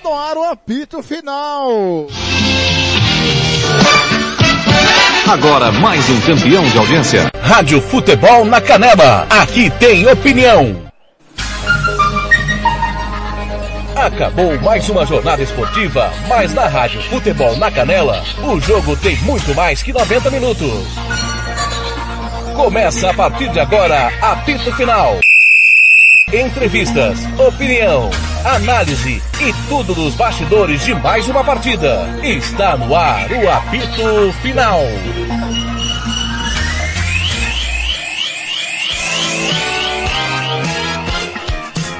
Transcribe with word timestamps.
Está 0.00 0.08
no 0.08 0.16
ar 0.16 0.36
o 0.38 0.44
apito 0.44 1.02
final. 1.02 2.06
Agora 5.28 5.70
mais 5.72 6.08
um 6.08 6.20
campeão 6.22 6.64
de 6.64 6.78
audiência. 6.78 7.30
Rádio 7.42 7.82
Futebol 7.82 8.46
na 8.46 8.62
Canela. 8.62 9.26
Aqui 9.28 9.68
tem 9.78 10.06
opinião. 10.08 10.74
Acabou 13.94 14.58
mais 14.60 14.88
uma 14.88 15.04
jornada 15.04 15.42
esportiva, 15.42 16.10
mas 16.26 16.54
na 16.54 16.66
Rádio 16.66 17.02
Futebol 17.02 17.54
na 17.58 17.70
Canela, 17.70 18.24
o 18.42 18.58
jogo 18.58 18.96
tem 18.96 19.16
muito 19.18 19.54
mais 19.54 19.82
que 19.82 19.92
90 19.92 20.30
minutos. 20.30 20.86
Começa 22.56 23.10
a 23.10 23.14
partir 23.14 23.50
de 23.50 23.60
agora, 23.60 24.10
apito 24.22 24.72
final. 24.74 25.20
Entrevistas, 26.32 27.18
opinião, 27.40 28.08
análise 28.44 29.20
e 29.40 29.52
tudo 29.68 29.92
dos 29.92 30.14
bastidores 30.14 30.84
de 30.84 30.94
mais 30.94 31.28
uma 31.28 31.42
partida. 31.42 32.06
Está 32.22 32.76
no 32.76 32.94
ar 32.94 33.26
o 33.32 33.50
apito 33.50 34.32
final. 34.40 34.78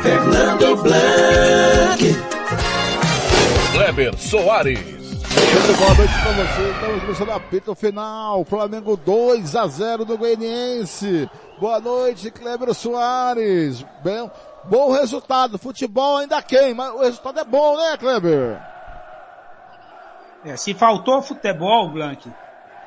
Fernando 0.00 0.76
Blanc. 0.76 2.16
Kleber 3.72 4.16
Soares. 4.16 4.99
Boa 5.40 5.94
noite 5.94 6.12
pra 6.20 6.32
você. 6.32 6.70
Estamos 6.70 7.00
começando 7.00 7.28
o 7.28 7.32
apito 7.32 7.74
final. 7.74 8.44
Flamengo 8.44 8.96
2 8.96 9.56
a 9.56 9.66
0 9.66 10.04
do 10.04 10.18
Goianiense. 10.18 11.30
Boa 11.58 11.80
noite, 11.80 12.30
Kleber 12.30 12.74
Soares. 12.74 13.82
Bem, 14.04 14.30
bom 14.64 14.92
resultado. 14.92 15.56
Futebol 15.58 16.18
ainda 16.18 16.42
quem, 16.42 16.74
mas 16.74 16.92
o 16.92 16.98
resultado 16.98 17.40
é 17.40 17.44
bom, 17.44 17.78
né, 17.78 17.96
Kleber? 17.96 18.60
É, 20.44 20.56
se 20.56 20.74
faltou 20.74 21.22
futebol, 21.22 21.88
Blank, 21.90 22.30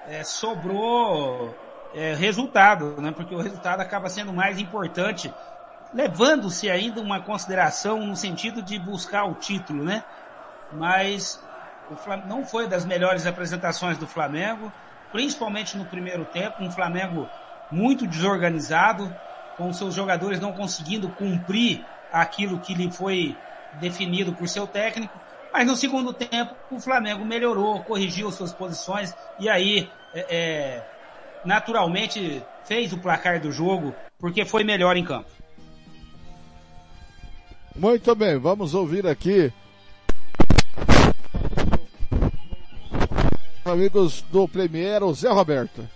é, 0.07 0.23
sobrou 0.23 1.55
é, 1.95 2.13
resultado, 2.13 3.01
né? 3.01 3.11
Porque 3.11 3.33
o 3.33 3.41
resultado 3.41 3.81
acaba 3.81 4.09
sendo 4.09 4.31
mais 4.31 4.59
importante, 4.59 5.33
levando-se 5.91 6.69
ainda 6.69 7.01
uma 7.01 7.19
consideração 7.19 8.05
no 8.05 8.15
sentido 8.15 8.61
de 8.61 8.77
buscar 8.77 9.25
o 9.25 9.33
título, 9.33 9.83
né? 9.83 10.03
Mas 10.71 11.39
Flamengo 11.97 12.27
não 12.27 12.45
foi 12.45 12.67
das 12.67 12.85
melhores 12.85 13.25
apresentações 13.25 13.97
do 13.97 14.07
Flamengo, 14.07 14.71
principalmente 15.11 15.77
no 15.77 15.85
primeiro 15.85 16.25
tempo, 16.25 16.63
um 16.63 16.71
Flamengo 16.71 17.29
muito 17.69 18.07
desorganizado, 18.07 19.15
com 19.55 19.71
seus 19.71 19.93
jogadores 19.93 20.39
não 20.39 20.53
conseguindo 20.53 21.09
cumprir 21.11 21.87
aquilo 22.11 22.59
que 22.59 22.73
lhe 22.73 22.91
foi 22.91 23.39
definido 23.71 24.33
por 24.33 24.47
seu 24.47 24.67
técnico. 24.67 25.19
Mas 25.51 25.67
no 25.67 25.75
segundo 25.75 26.13
tempo 26.13 26.55
o 26.69 26.79
Flamengo 26.79 27.23
melhorou, 27.25 27.83
corrigiu 27.83 28.31
suas 28.31 28.53
posições 28.53 29.15
e 29.37 29.47
aí 29.47 29.91
é, 30.13 30.35
é, 30.35 30.85
naturalmente 31.43 32.47
fez 32.63 32.93
o 32.93 32.97
placar 32.97 33.39
do 33.39 33.51
jogo 33.51 33.95
porque 34.17 34.45
foi 34.45 34.63
melhor 34.63 34.95
em 34.97 35.03
campo. 35.03 35.29
Muito 37.75 38.15
bem, 38.15 38.37
vamos 38.37 38.73
ouvir 38.73 39.05
aqui 39.05 39.51
amigos 43.73 44.23
do 44.31 44.47
Premier, 44.47 45.03
o 45.03 45.13
Zé 45.13 45.29
Roberto. 45.29 45.89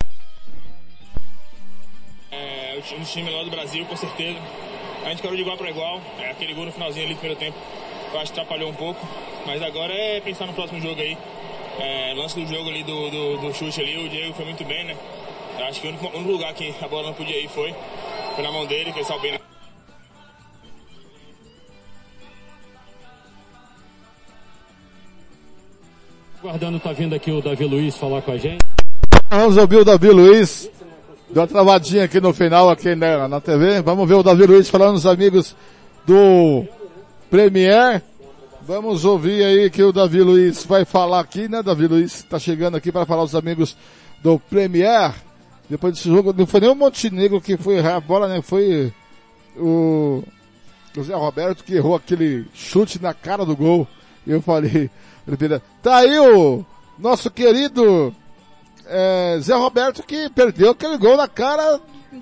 É, 2.31 2.73
um 2.75 2.99
dos 2.99 3.11
times 3.11 3.25
melhores 3.25 3.45
do 3.45 3.51
Brasil, 3.51 3.85
com 3.85 3.95
certeza. 3.95 4.39
A 5.05 5.09
gente 5.09 5.21
caiu 5.21 5.35
de 5.35 5.41
igual 5.41 5.57
para 5.57 5.69
igual. 5.69 6.01
É, 6.19 6.31
aquele 6.31 6.55
gol 6.55 6.65
no 6.65 6.71
finalzinho 6.71 7.05
ali 7.05 7.13
do 7.13 7.19
primeiro 7.19 7.39
tempo, 7.39 7.57
eu 8.11 8.19
acho 8.19 8.33
que 8.33 8.39
atrapalhou 8.39 8.71
um 8.71 8.73
pouco. 8.73 8.99
Mas 9.45 9.61
agora 9.61 9.93
é 9.93 10.19
pensar 10.19 10.47
no 10.47 10.53
próximo 10.53 10.81
jogo 10.81 10.99
aí. 10.99 11.15
É, 11.79 12.13
lance 12.15 12.39
do 12.39 12.47
jogo 12.47 12.67
ali 12.67 12.83
do, 12.83 13.09
do, 13.11 13.37
do, 13.37 13.53
chute 13.53 13.79
ali, 13.79 14.03
o 14.03 14.09
Diego 14.09 14.33
foi 14.33 14.45
muito 14.45 14.65
bem, 14.65 14.83
né? 14.83 14.97
Eu 15.59 15.65
acho 15.65 15.79
que 15.79 15.87
o 15.87 15.89
único, 15.91 16.07
único, 16.07 16.31
lugar 16.31 16.53
que 16.55 16.73
a 16.81 16.87
bola 16.87 17.07
não 17.07 17.13
podia 17.13 17.39
ir 17.39 17.47
foi, 17.47 17.75
foi 18.33 18.43
na 18.43 18.51
mão 18.51 18.65
dele, 18.65 18.91
que 18.91 18.97
ele 18.97 19.05
saiu 19.05 19.21
bem. 19.21 19.36
Guardando 26.41 26.79
tá 26.79 26.93
vindo 26.93 27.15
aqui 27.15 27.31
o 27.31 27.41
Davi 27.41 27.65
Luiz 27.65 27.97
falar 27.97 28.21
com 28.21 28.31
a 28.31 28.37
gente. 28.37 28.59
Vamos 29.29 29.57
ouvir 29.57 29.77
o 29.77 29.85
Davi 29.85 30.09
Luiz. 30.09 30.69
Deu 31.29 31.41
uma 31.41 31.47
travadinha 31.47 32.03
aqui 32.03 32.21
no 32.21 32.31
final, 32.31 32.69
aqui 32.69 32.93
na, 32.93 33.27
na 33.27 33.41
TV. 33.41 33.81
Vamos 33.81 34.07
ver 34.07 34.15
o 34.15 34.23
Davi 34.23 34.45
Luiz 34.45 34.69
falando 34.69 34.95
os 34.95 35.05
amigos 35.05 35.55
do 36.05 36.63
Premier. 37.29 38.03
Vamos 38.61 39.03
ouvir 39.03 39.43
aí 39.43 39.69
que 39.69 39.81
o 39.81 39.91
Davi 39.91 40.21
Luiz 40.21 40.63
vai 40.63 40.85
falar 40.85 41.21
aqui, 41.21 41.47
né? 41.47 41.63
Davi 41.63 41.87
Luiz 41.87 42.17
está 42.17 42.37
chegando 42.37 42.77
aqui 42.77 42.91
para 42.91 43.05
falar 43.05 43.23
os 43.23 43.33
amigos 43.33 43.75
do 44.21 44.37
Premier. 44.37 45.13
Depois 45.67 45.95
desse 45.95 46.07
jogo, 46.07 46.33
não 46.37 46.45
foi 46.45 46.59
nem 46.59 46.69
o 46.69 46.75
Montenegro 46.75 47.41
que 47.41 47.57
foi 47.57 47.79
a 47.79 47.99
bola, 47.99 48.27
né? 48.27 48.41
Foi 48.43 48.93
o, 49.57 50.23
Zé 51.01 51.15
Roberto 51.15 51.63
que 51.63 51.75
errou 51.75 51.95
aquele 51.95 52.45
chute 52.53 53.01
na 53.01 53.13
cara 53.13 53.43
do 53.43 53.55
gol. 53.55 53.87
E 54.27 54.31
eu 54.31 54.41
falei, 54.41 54.89
tá 55.81 55.99
aí 55.99 56.19
o 56.19 56.65
nosso 56.99 57.31
querido 57.31 58.13
é, 58.85 59.37
Zé 59.39 59.55
Roberto 59.55 60.03
que 60.03 60.29
perdeu 60.29 60.71
aquele 60.71 60.97
gol 60.97 61.15
na 61.15 61.29
cara 61.29 61.79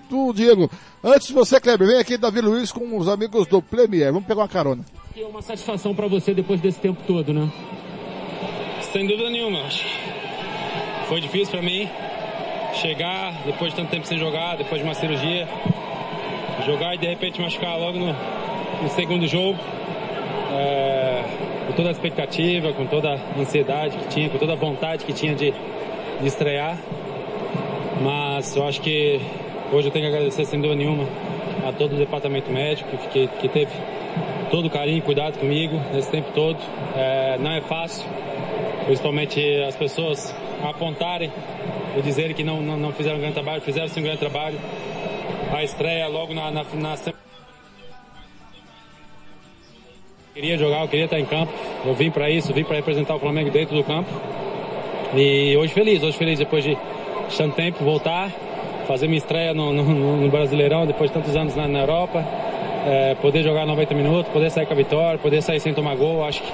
do 0.08 0.32
Diego. 0.32 0.70
Antes 1.04 1.28
de 1.28 1.34
você, 1.34 1.60
Kleber, 1.60 1.88
vem 1.88 1.98
aqui 1.98 2.16
Davi 2.16 2.42
Luiz 2.42 2.72
com 2.72 2.96
os 2.96 3.08
amigos 3.08 3.48
do 3.48 3.60
Premier. 3.60 4.14
Vamos 4.14 4.28
pegar 4.28 4.42
uma 4.42 4.48
carona. 4.48 4.86
É 5.18 5.26
uma 5.26 5.42
satisfação 5.42 5.96
para 5.96 6.08
você 6.08 6.32
depois 6.32 6.62
desse 6.62 6.80
tempo 6.80 7.02
todo, 7.08 7.34
né? 7.34 7.52
Sem 8.94 9.08
dúvida 9.08 9.32
nenhuma. 9.32 9.64
Foi 11.08 11.20
difícil 11.20 11.54
para 11.54 11.64
mim 11.64 11.90
chegar 12.76 13.34
depois 13.46 13.72
de 13.72 13.78
tanto 13.78 13.90
tempo 13.90 14.06
sem 14.06 14.20
jogar, 14.20 14.58
depois 14.58 14.80
de 14.80 14.88
uma 14.88 14.94
cirurgia, 14.94 15.48
jogar 16.68 16.94
e 16.94 16.98
de 17.00 17.08
repente 17.08 17.42
machucar 17.42 17.80
logo 17.80 17.98
no, 17.98 18.14
no 18.84 18.90
segundo 18.90 19.26
jogo. 19.26 19.58
É, 20.54 21.24
com 21.68 21.74
toda 21.74 21.90
a 21.90 21.92
expectativa, 21.92 22.72
com 22.74 22.86
toda 22.86 23.14
a 23.16 23.40
ansiedade 23.40 23.98
que 23.98 24.08
tinha, 24.08 24.30
com 24.30 24.38
toda 24.38 24.54
a 24.54 24.56
vontade 24.56 25.06
que 25.06 25.14
tinha 25.14 25.36
de, 25.36 25.52
de 26.22 26.28
estrear. 26.28 26.78
Mas 28.02 28.56
eu 28.56 28.68
acho 28.68 28.82
que 28.82 29.20
hoje 29.72 29.88
eu 29.88 29.92
tenho 29.92 30.06
que 30.06 30.14
agradecer 30.14 30.46
sem 30.46 30.62
dúvida 30.62 30.78
nenhuma 30.78 31.08
a 31.68 31.72
todo 31.72 31.94
o 31.94 31.98
departamento 31.98 32.52
médico 32.52 32.90
que, 33.12 33.28
que 33.28 33.48
teve 33.50 33.72
todo 34.52 34.68
o 34.68 34.70
carinho 34.70 35.00
e 35.00 35.02
cuidado 35.02 35.40
comigo 35.40 35.80
nesse 35.94 36.10
tempo 36.12 36.32
todo. 36.34 36.58
É, 36.96 37.38
não 37.40 37.52
é 37.52 37.62
fácil, 37.62 38.06
principalmente 38.86 39.42
as 39.64 39.76
pessoas 39.76 40.36
apontarem 40.64 41.32
e 41.98 42.02
dizerem 42.02 42.36
que 42.36 42.44
não, 42.44 42.62
não, 42.62 42.78
não 42.78 42.92
fizeram 42.92 43.18
um 43.18 43.20
grande 43.20 43.34
trabalho, 43.34 43.62
fizeram 43.62 43.88
sim 43.88 44.00
um 44.00 44.04
grande 44.04 44.20
trabalho. 44.20 44.60
A 45.52 45.64
estreia 45.64 46.08
logo 46.08 46.34
na, 46.34 46.52
na, 46.52 46.64
na 46.64 46.98
Queria 50.36 50.58
jogar, 50.58 50.82
eu 50.82 50.88
queria 50.90 51.06
estar 51.06 51.18
em 51.18 51.24
campo. 51.24 51.54
Eu 51.86 51.94
vim 51.94 52.12
para 52.12 52.30
isso, 52.30 52.52
vim 52.52 52.66
para 52.66 52.76
representar 52.76 53.16
o 53.16 53.20
Flamengo 53.20 53.50
dentro 53.50 53.74
do 53.74 53.82
campo. 53.86 54.10
E 55.16 55.56
hoje 55.56 55.74
feliz, 55.74 56.04
hoje 56.04 56.18
feliz 56.18 56.38
depois 56.38 56.62
de 56.62 56.78
tanto 57.38 57.56
tempo 57.56 57.82
voltar, 57.86 58.30
fazer 58.86 59.08
minha 59.08 59.18
estreia 59.18 59.54
no, 59.54 59.72
no, 59.72 60.18
no 60.18 60.30
Brasileirão 60.30 60.86
depois 60.86 61.10
de 61.10 61.14
tantos 61.14 61.38
anos 61.38 61.56
na, 61.56 61.70
na 61.70 61.80
Europa, 61.80 62.22
é, 62.86 63.16
poder 63.22 63.44
jogar 63.44 63.66
90 63.66 63.94
minutos, 63.94 64.30
poder 64.34 64.52
sair 64.52 64.66
com 64.66 64.74
a 64.74 64.76
vitória, 64.76 65.18
poder 65.18 65.42
sair 65.42 65.62
sem 65.62 65.74
tomar 65.74 65.96
gol, 65.96 66.26
acho 66.26 66.44
que 66.44 66.52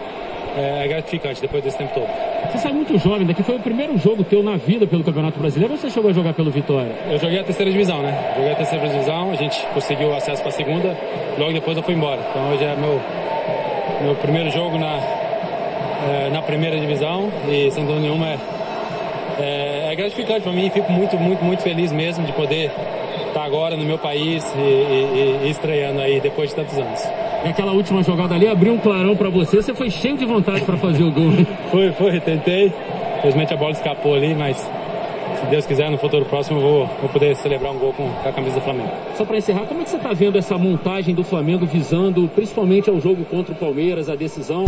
é, 0.58 0.86
é 0.86 0.88
gratificante 0.88 1.42
depois 1.42 1.63
desse 1.63 1.80
tempo 1.80 1.92
todo. 1.96 2.08
Você 2.52 2.59
saiu 2.59 2.75
muito 2.75 2.96
jovem, 3.00 3.25
daqui 3.25 3.42
foi 3.42 3.56
o 3.56 3.59
primeiro 3.59 3.98
jogo 3.98 4.24
teu 4.24 4.44
na 4.44 4.58
vida 4.58 4.86
pelo 4.86 5.03
Campeonato 5.03 5.40
Brasileiro 5.40 5.74
ou 5.74 5.80
você 5.80 5.90
chegou 5.90 6.12
a 6.12 6.13
jogar 6.13 6.36
pelo 6.36 6.52
Vitória? 6.52 6.92
Eu 7.09 7.18
joguei 7.18 7.40
a 7.40 7.44
terceira 7.44 7.72
divisão, 7.72 8.03
né? 8.03 8.34
Joguei 8.36 8.52
a 8.52 8.56
terceira 8.56 8.88
divisão, 8.88 9.31
a 9.31 9.36
gente 9.36 9.59
conseguiu 9.74 10.13
acesso 10.13 10.44
para 10.44 10.50
a 10.50 10.53
segunda, 10.53 10.96
logo 11.40 11.52
depois 11.52 11.75
eu 11.75 11.81
fui 11.81 11.96
embora. 11.96 12.22
Então 12.30 12.52
hoje 12.52 12.63
é 12.63 12.75
meu, 12.75 13.02
meu 14.02 14.16
primeiro 14.16 14.50
jogo 14.52 14.78
na, 14.78 15.00
é, 16.09 16.30
na 16.31 16.42
primeira 16.42 16.80
divisão 16.80 17.31
e 17.48 17.69
sem 17.72 17.86
dúvida 17.86 18.01
nenhuma 18.01 18.28
é, 18.28 18.39
é, 19.39 19.89
é 19.92 19.95
gratificante 19.95 20.42
para 20.42 20.51
mim, 20.51 20.69
fico 20.69 20.92
muito, 20.92 21.18
muito, 21.18 21.44
muito 21.44 21.63
feliz 21.63 21.92
mesmo 21.92 22.25
de 22.25 22.33
poder 22.33 22.72
estar 23.28 23.44
agora 23.44 23.75
no 23.78 23.83
meu 23.83 23.98
país 23.98 24.44
e, 24.56 24.60
e, 24.60 25.39
e 25.45 25.50
estreando 25.50 26.01
aí 26.01 26.19
depois 26.19 26.50
de 26.50 26.56
tantos 26.56 26.78
anos. 26.78 27.01
E 27.44 27.50
aquela 27.50 27.72
última 27.72 28.04
jogada 28.04 28.36
ali 28.36 28.48
abriu 28.48 28.74
um 28.74 28.78
clarão 28.78 29.16
para 29.16 29.30
você, 29.30 29.57
você 29.57 29.74
foi 29.74 29.89
cheio 29.89 30.18
de 30.18 30.25
vontade 30.25 30.62
para 30.62 30.78
fazer 30.78 31.04
o 31.04 31.12
gol. 31.12 31.31
foi, 31.72 31.92
foi, 31.94 32.19
tentei. 32.19 32.72
Infelizmente 33.18 33.54
a 33.54 33.57
bola 33.57 33.72
escapou 33.72 34.16
ali, 34.16 34.33
mas 34.33 34.68
Deus 35.51 35.65
quiser, 35.65 35.92
no 35.92 35.98
futuro 35.98 36.24
próximo 36.24 36.59
eu 36.59 36.62
vou, 36.62 36.88
vou 37.01 37.09
poder 37.09 37.36
celebrar 37.36 37.74
um 37.74 37.77
gol 37.77 37.92
com, 37.92 38.09
com 38.09 38.30
a 38.30 38.31
camisa 38.31 38.56
do 38.56 38.62
Flamengo. 38.62 38.89
Só 39.18 39.25
para 39.25 39.38
encerrar, 39.38 39.65
como 39.65 39.81
é 39.81 39.83
que 39.83 39.89
você 39.89 39.98
está 39.98 40.13
vendo 40.13 40.38
essa 40.38 40.57
montagem 40.57 41.13
do 41.13 41.25
Flamengo 41.25 41.65
visando 41.65 42.25
principalmente 42.33 42.89
ao 42.89 43.01
jogo 43.01 43.25
contra 43.25 43.53
o 43.53 43.57
Palmeiras, 43.57 44.07
a 44.07 44.15
decisão? 44.15 44.65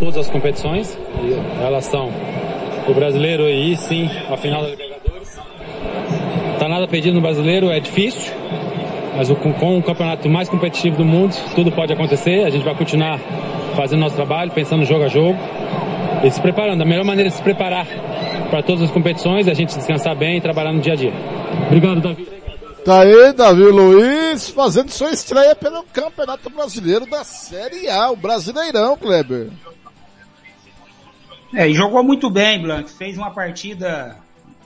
Todas 0.00 0.16
as 0.16 0.30
competições, 0.30 0.98
elas 1.60 1.84
são 1.84 2.10
o 2.88 2.94
brasileiro 2.94 3.46
e 3.46 3.76
sim 3.76 4.08
a 4.30 4.38
final 4.38 4.62
da 4.62 4.70
Libertadores. 4.70 5.38
Tá 6.58 6.66
nada 6.66 6.88
perdido 6.88 7.16
no 7.16 7.20
brasileiro 7.20 7.70
é 7.70 7.78
difícil, 7.78 8.32
mas 9.16 9.28
com, 9.28 9.52
com 9.52 9.78
o 9.78 9.82
campeonato 9.82 10.28
mais 10.28 10.48
competitivo 10.48 10.96
do 10.96 11.04
mundo, 11.04 11.34
tudo 11.54 11.70
pode 11.70 11.92
acontecer. 11.92 12.44
A 12.44 12.50
gente 12.50 12.64
vai 12.64 12.74
continuar 12.74 13.18
fazendo 13.76 14.00
nosso 14.00 14.16
trabalho, 14.16 14.50
pensando 14.50 14.84
jogo 14.84 15.04
a 15.04 15.08
jogo 15.08 15.38
e 16.24 16.30
se 16.30 16.40
preparando. 16.40 16.82
A 16.82 16.84
melhor 16.84 17.04
maneira 17.04 17.30
de 17.30 17.36
se 17.36 17.42
preparar 17.42 17.86
para 18.50 18.62
todas 18.62 18.82
as 18.82 18.90
competições 18.90 19.46
é 19.46 19.50
a 19.50 19.54
gente 19.54 19.76
descansar 19.76 20.16
bem 20.16 20.38
e 20.38 20.40
trabalhar 20.40 20.72
no 20.72 20.80
dia 20.80 20.92
a 20.92 20.96
dia. 20.96 21.12
Obrigado, 21.66 22.00
Davi. 22.00 22.28
Tá 22.84 23.02
aí, 23.02 23.32
Davi 23.32 23.62
Luiz, 23.62 24.50
fazendo 24.50 24.90
sua 24.90 25.12
estreia 25.12 25.54
pelo 25.54 25.84
Campeonato 25.84 26.50
Brasileiro 26.50 27.06
da 27.06 27.22
Série 27.22 27.88
A, 27.88 28.10
o 28.10 28.16
Brasileirão, 28.16 28.96
Kleber. 28.96 29.50
É, 31.54 31.68
e 31.68 31.74
jogou 31.74 32.02
muito 32.02 32.28
bem, 32.28 32.60
Blanc. 32.60 32.90
Fez 32.90 33.16
uma 33.16 33.30
partida 33.30 34.16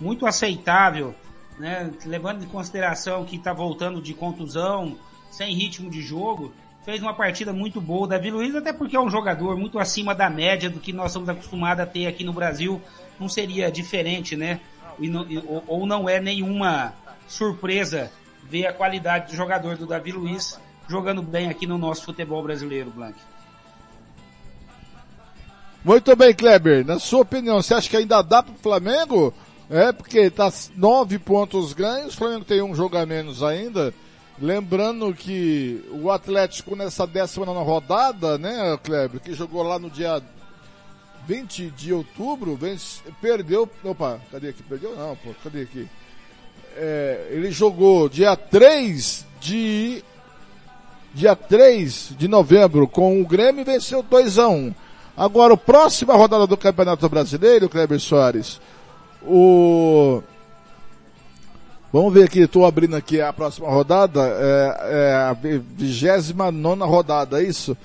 muito 0.00 0.24
aceitável, 0.24 1.14
né? 1.58 1.90
Levando 2.04 2.44
em 2.44 2.48
consideração 2.48 3.24
que 3.24 3.36
está 3.36 3.52
voltando 3.52 4.00
de 4.00 4.14
contusão, 4.14 4.96
sem 5.30 5.54
ritmo 5.54 5.90
de 5.90 6.02
jogo. 6.02 6.52
Fez 6.84 7.02
uma 7.02 7.14
partida 7.14 7.52
muito 7.52 7.80
boa, 7.80 8.04
o 8.04 8.06
Davi 8.06 8.30
Luiz, 8.30 8.54
até 8.54 8.72
porque 8.72 8.96
é 8.96 9.00
um 9.00 9.10
jogador 9.10 9.56
muito 9.56 9.78
acima 9.78 10.14
da 10.14 10.30
média 10.30 10.70
do 10.70 10.78
que 10.78 10.92
nós 10.92 11.08
estamos 11.08 11.28
acostumados 11.28 11.82
a 11.82 11.86
ter 11.86 12.06
aqui 12.06 12.22
no 12.22 12.32
Brasil. 12.32 12.80
Não 13.18 13.28
seria 13.28 13.70
diferente, 13.70 14.36
né? 14.36 14.60
Não, 14.98 15.26
ou, 15.66 15.84
não 15.84 16.08
é 16.08 16.20
nenhuma 16.20 16.94
surpresa 17.26 18.10
ver 18.44 18.66
a 18.66 18.72
qualidade 18.72 19.32
do 19.32 19.36
jogador 19.36 19.76
do 19.76 19.84
Davi 19.84 20.12
Luiz 20.12 20.60
jogando 20.88 21.20
bem 21.22 21.48
aqui 21.48 21.66
no 21.66 21.76
nosso 21.76 22.04
futebol 22.04 22.42
brasileiro, 22.42 22.90
Blanc. 22.90 23.18
Muito 25.84 26.14
bem, 26.16 26.34
Kleber. 26.34 26.84
Na 26.84 26.98
sua 26.98 27.20
opinião, 27.20 27.62
você 27.62 27.74
acha 27.74 27.88
que 27.88 27.96
ainda 27.96 28.22
dá 28.22 28.42
para 28.42 28.52
o 28.52 28.58
Flamengo? 28.58 29.32
É, 29.68 29.90
porque 29.92 30.30
tá 30.30 30.52
nove 30.76 31.18
pontos 31.18 31.72
ganhos, 31.72 32.14
o 32.14 32.16
Flamengo 32.16 32.44
tem 32.44 32.62
um 32.62 32.74
jogo 32.74 32.96
a 32.96 33.04
menos 33.04 33.42
ainda. 33.42 33.92
Lembrando 34.38 35.12
que 35.14 35.82
o 35.90 36.10
Atlético 36.10 36.76
nessa 36.76 37.06
19 37.06 37.64
rodada, 37.64 38.36
né, 38.36 38.78
Kleber, 38.82 39.20
que 39.20 39.32
jogou 39.32 39.62
lá 39.62 39.78
no 39.78 39.90
dia 39.90 40.22
20 41.26 41.70
de 41.70 41.92
outubro, 41.92 42.54
vence, 42.54 43.00
perdeu. 43.20 43.68
Opa, 43.82 44.20
cadê 44.30 44.50
aqui? 44.50 44.62
Perdeu? 44.62 44.94
Não, 44.94 45.16
pô, 45.16 45.30
cadê 45.42 45.62
aqui? 45.62 45.88
É, 46.76 47.28
ele 47.30 47.50
jogou 47.50 48.08
dia 48.08 48.36
3 48.36 49.26
de. 49.40 50.04
Dia 51.14 51.34
3 51.34 52.10
de 52.18 52.28
novembro 52.28 52.86
com 52.86 53.20
o 53.22 53.26
Grêmio 53.26 53.62
e 53.62 53.64
venceu 53.64 54.02
2 54.02 54.38
a 54.38 54.48
1 54.48 54.74
Agora, 55.16 55.54
a 55.54 55.56
próxima 55.56 56.14
rodada 56.14 56.46
do 56.46 56.58
Campeonato 56.58 57.08
Brasileiro, 57.08 57.70
Kleber 57.70 57.98
Soares, 57.98 58.60
o... 59.26 60.22
Vamos 61.92 62.12
ver 62.12 62.24
aqui, 62.24 62.40
estou 62.40 62.66
abrindo 62.66 62.94
aqui 62.94 63.20
a 63.20 63.32
próxima 63.32 63.68
rodada, 63.68 64.20
é, 64.22 65.10
é 65.10 65.14
a 65.14 65.32
29 65.32 66.84
rodada, 66.84 67.40
é 67.40 67.44
isso? 67.44 67.76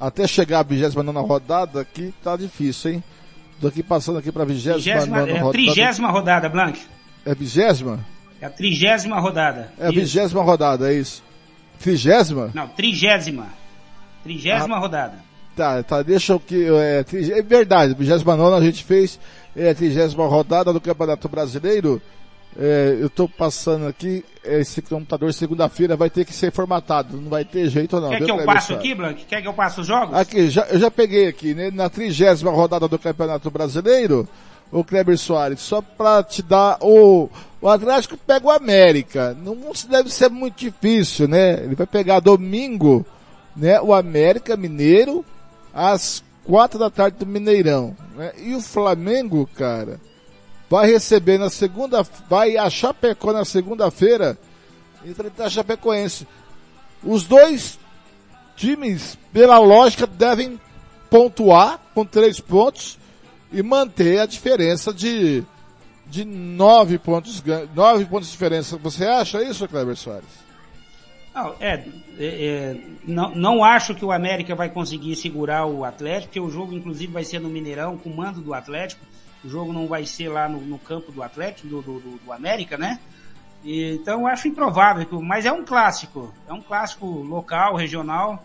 Até 0.00 0.26
chegar 0.26 0.60
a 0.60 0.62
29 0.62 1.18
rodada 1.26 1.80
aqui 1.80 2.14
tá 2.22 2.36
difícil, 2.36 2.92
hein? 2.92 3.04
Tô 3.60 3.68
aqui 3.68 3.82
passando 3.82 4.18
aqui 4.18 4.30
para 4.30 4.42
a 4.42 4.46
29 4.46 4.90
rodada. 4.90 5.30
É 5.30 5.40
a 5.40 5.50
trigésima 5.50 6.10
rodada, 6.10 6.48
Blanc. 6.48 6.78
É 7.24 7.30
a 7.30 7.34
vigésima? 7.34 8.00
É 8.40 8.46
a 8.46 8.50
trigésima 8.50 9.18
rodada. 9.18 9.72
É 9.78 9.86
a 9.86 9.90
vigésima 9.90 10.42
rodada, 10.42 10.92
é 10.92 10.94
isso. 10.94 11.22
Trigésima? 11.80 12.50
Não, 12.54 12.68
trigésima. 12.68 13.48
Trigésima 14.22 14.76
ah. 14.76 14.78
rodada. 14.78 15.24
Tá, 15.56 15.82
tá, 15.82 16.02
deixa 16.02 16.34
eu 16.34 16.38
que. 16.38 16.66
É, 16.66 17.04
é 17.32 17.42
verdade, 17.42 17.94
29 17.94 18.56
a 18.56 18.60
gente 18.60 18.84
fez 18.84 19.18
é, 19.56 19.70
a 19.70 19.74
30 19.74 20.14
rodada 20.26 20.70
do 20.70 20.80
Campeonato 20.80 21.28
Brasileiro. 21.30 22.00
É, 22.58 22.96
eu 23.00 23.10
tô 23.10 23.28
passando 23.28 23.86
aqui, 23.86 24.24
esse 24.44 24.80
computador 24.80 25.32
segunda-feira 25.32 25.94
vai 25.94 26.08
ter 26.08 26.24
que 26.24 26.32
ser 26.32 26.50
formatado, 26.50 27.16
não 27.16 27.28
vai 27.28 27.44
ter 27.44 27.68
jeito 27.68 28.00
não. 28.00 28.10
Quer 28.10 28.24
que 28.24 28.30
eu 28.30 28.44
passe 28.44 28.72
aqui, 28.72 28.94
Blank? 28.94 29.24
Quer 29.24 29.42
que 29.42 29.48
eu 29.48 29.52
passe 29.52 29.80
os 29.80 29.86
jogos? 29.86 30.14
Aqui, 30.14 30.48
já, 30.48 30.62
eu 30.64 30.78
já 30.78 30.90
peguei 30.90 31.26
aqui, 31.26 31.54
né, 31.54 31.70
na 31.70 31.90
trigésima 31.90 32.50
rodada 32.50 32.88
do 32.88 32.98
Campeonato 32.98 33.50
Brasileiro, 33.50 34.26
o 34.72 34.82
Kleber 34.82 35.18
Soares, 35.18 35.60
só 35.60 35.82
pra 35.82 36.22
te 36.22 36.42
dar 36.42 36.78
o, 36.80 37.28
o 37.60 37.68
Atlético 37.68 38.16
pega 38.16 38.46
o 38.46 38.50
América, 38.50 39.36
não 39.42 39.58
deve 39.90 40.10
ser 40.10 40.30
muito 40.30 40.58
difícil, 40.58 41.28
né, 41.28 41.62
ele 41.62 41.74
vai 41.74 41.86
pegar 41.86 42.20
domingo, 42.20 43.04
né, 43.54 43.78
o 43.82 43.92
América 43.92 44.56
Mineiro, 44.56 45.22
às 45.76 46.24
quatro 46.42 46.78
da 46.78 46.88
tarde 46.88 47.18
do 47.18 47.26
Mineirão. 47.26 47.94
Né? 48.16 48.32
E 48.38 48.54
o 48.54 48.62
Flamengo, 48.62 49.46
cara, 49.54 50.00
vai 50.70 50.90
receber 50.90 51.36
na 51.36 51.50
segunda, 51.50 52.02
vai 52.30 52.56
a 52.56 52.70
Chapecó 52.70 53.30
na 53.30 53.44
segunda-feira 53.44 54.38
enfrentar 55.04 55.44
a 55.44 55.50
Chapecoense. 55.50 56.26
Os 57.04 57.24
dois 57.24 57.78
times, 58.56 59.18
pela 59.34 59.58
lógica, 59.58 60.06
devem 60.06 60.58
pontuar 61.10 61.78
com 61.94 62.06
três 62.06 62.40
pontos 62.40 62.98
e 63.52 63.62
manter 63.62 64.18
a 64.18 64.26
diferença 64.26 64.94
de, 64.94 65.44
de 66.06 66.24
nove 66.24 66.98
pontos, 66.98 67.42
nove 67.74 68.06
pontos 68.06 68.28
de 68.28 68.32
diferença. 68.32 68.78
Você 68.78 69.04
acha 69.04 69.42
isso, 69.42 69.68
Kleber 69.68 69.94
Soares? 69.94 70.45
Não, 71.36 71.54
é, 71.60 71.84
é, 72.18 72.24
é, 72.24 72.80
não, 73.04 73.34
não 73.34 73.62
acho 73.62 73.94
que 73.94 74.02
o 74.02 74.10
América 74.10 74.54
vai 74.54 74.70
conseguir 74.70 75.14
segurar 75.16 75.66
o 75.66 75.84
Atlético, 75.84 76.28
porque 76.28 76.40
o 76.40 76.48
jogo 76.48 76.72
inclusive 76.72 77.12
vai 77.12 77.24
ser 77.24 77.40
no 77.40 77.50
Mineirão, 77.50 77.98
com 77.98 78.08
mando 78.08 78.40
do 78.40 78.54
Atlético. 78.54 79.04
O 79.44 79.48
jogo 79.48 79.70
não 79.70 79.86
vai 79.86 80.06
ser 80.06 80.30
lá 80.30 80.48
no, 80.48 80.58
no 80.62 80.78
campo 80.78 81.12
do 81.12 81.22
Atlético, 81.22 81.68
do, 81.68 81.82
do, 81.82 82.00
do 82.00 82.32
América, 82.32 82.78
né? 82.78 82.98
E, 83.62 83.96
então 83.96 84.26
acho 84.26 84.48
improvável, 84.48 85.06
mas 85.20 85.44
é 85.44 85.52
um 85.52 85.62
clássico, 85.62 86.32
é 86.48 86.54
um 86.54 86.62
clássico 86.62 87.04
local, 87.06 87.76
regional, 87.76 88.42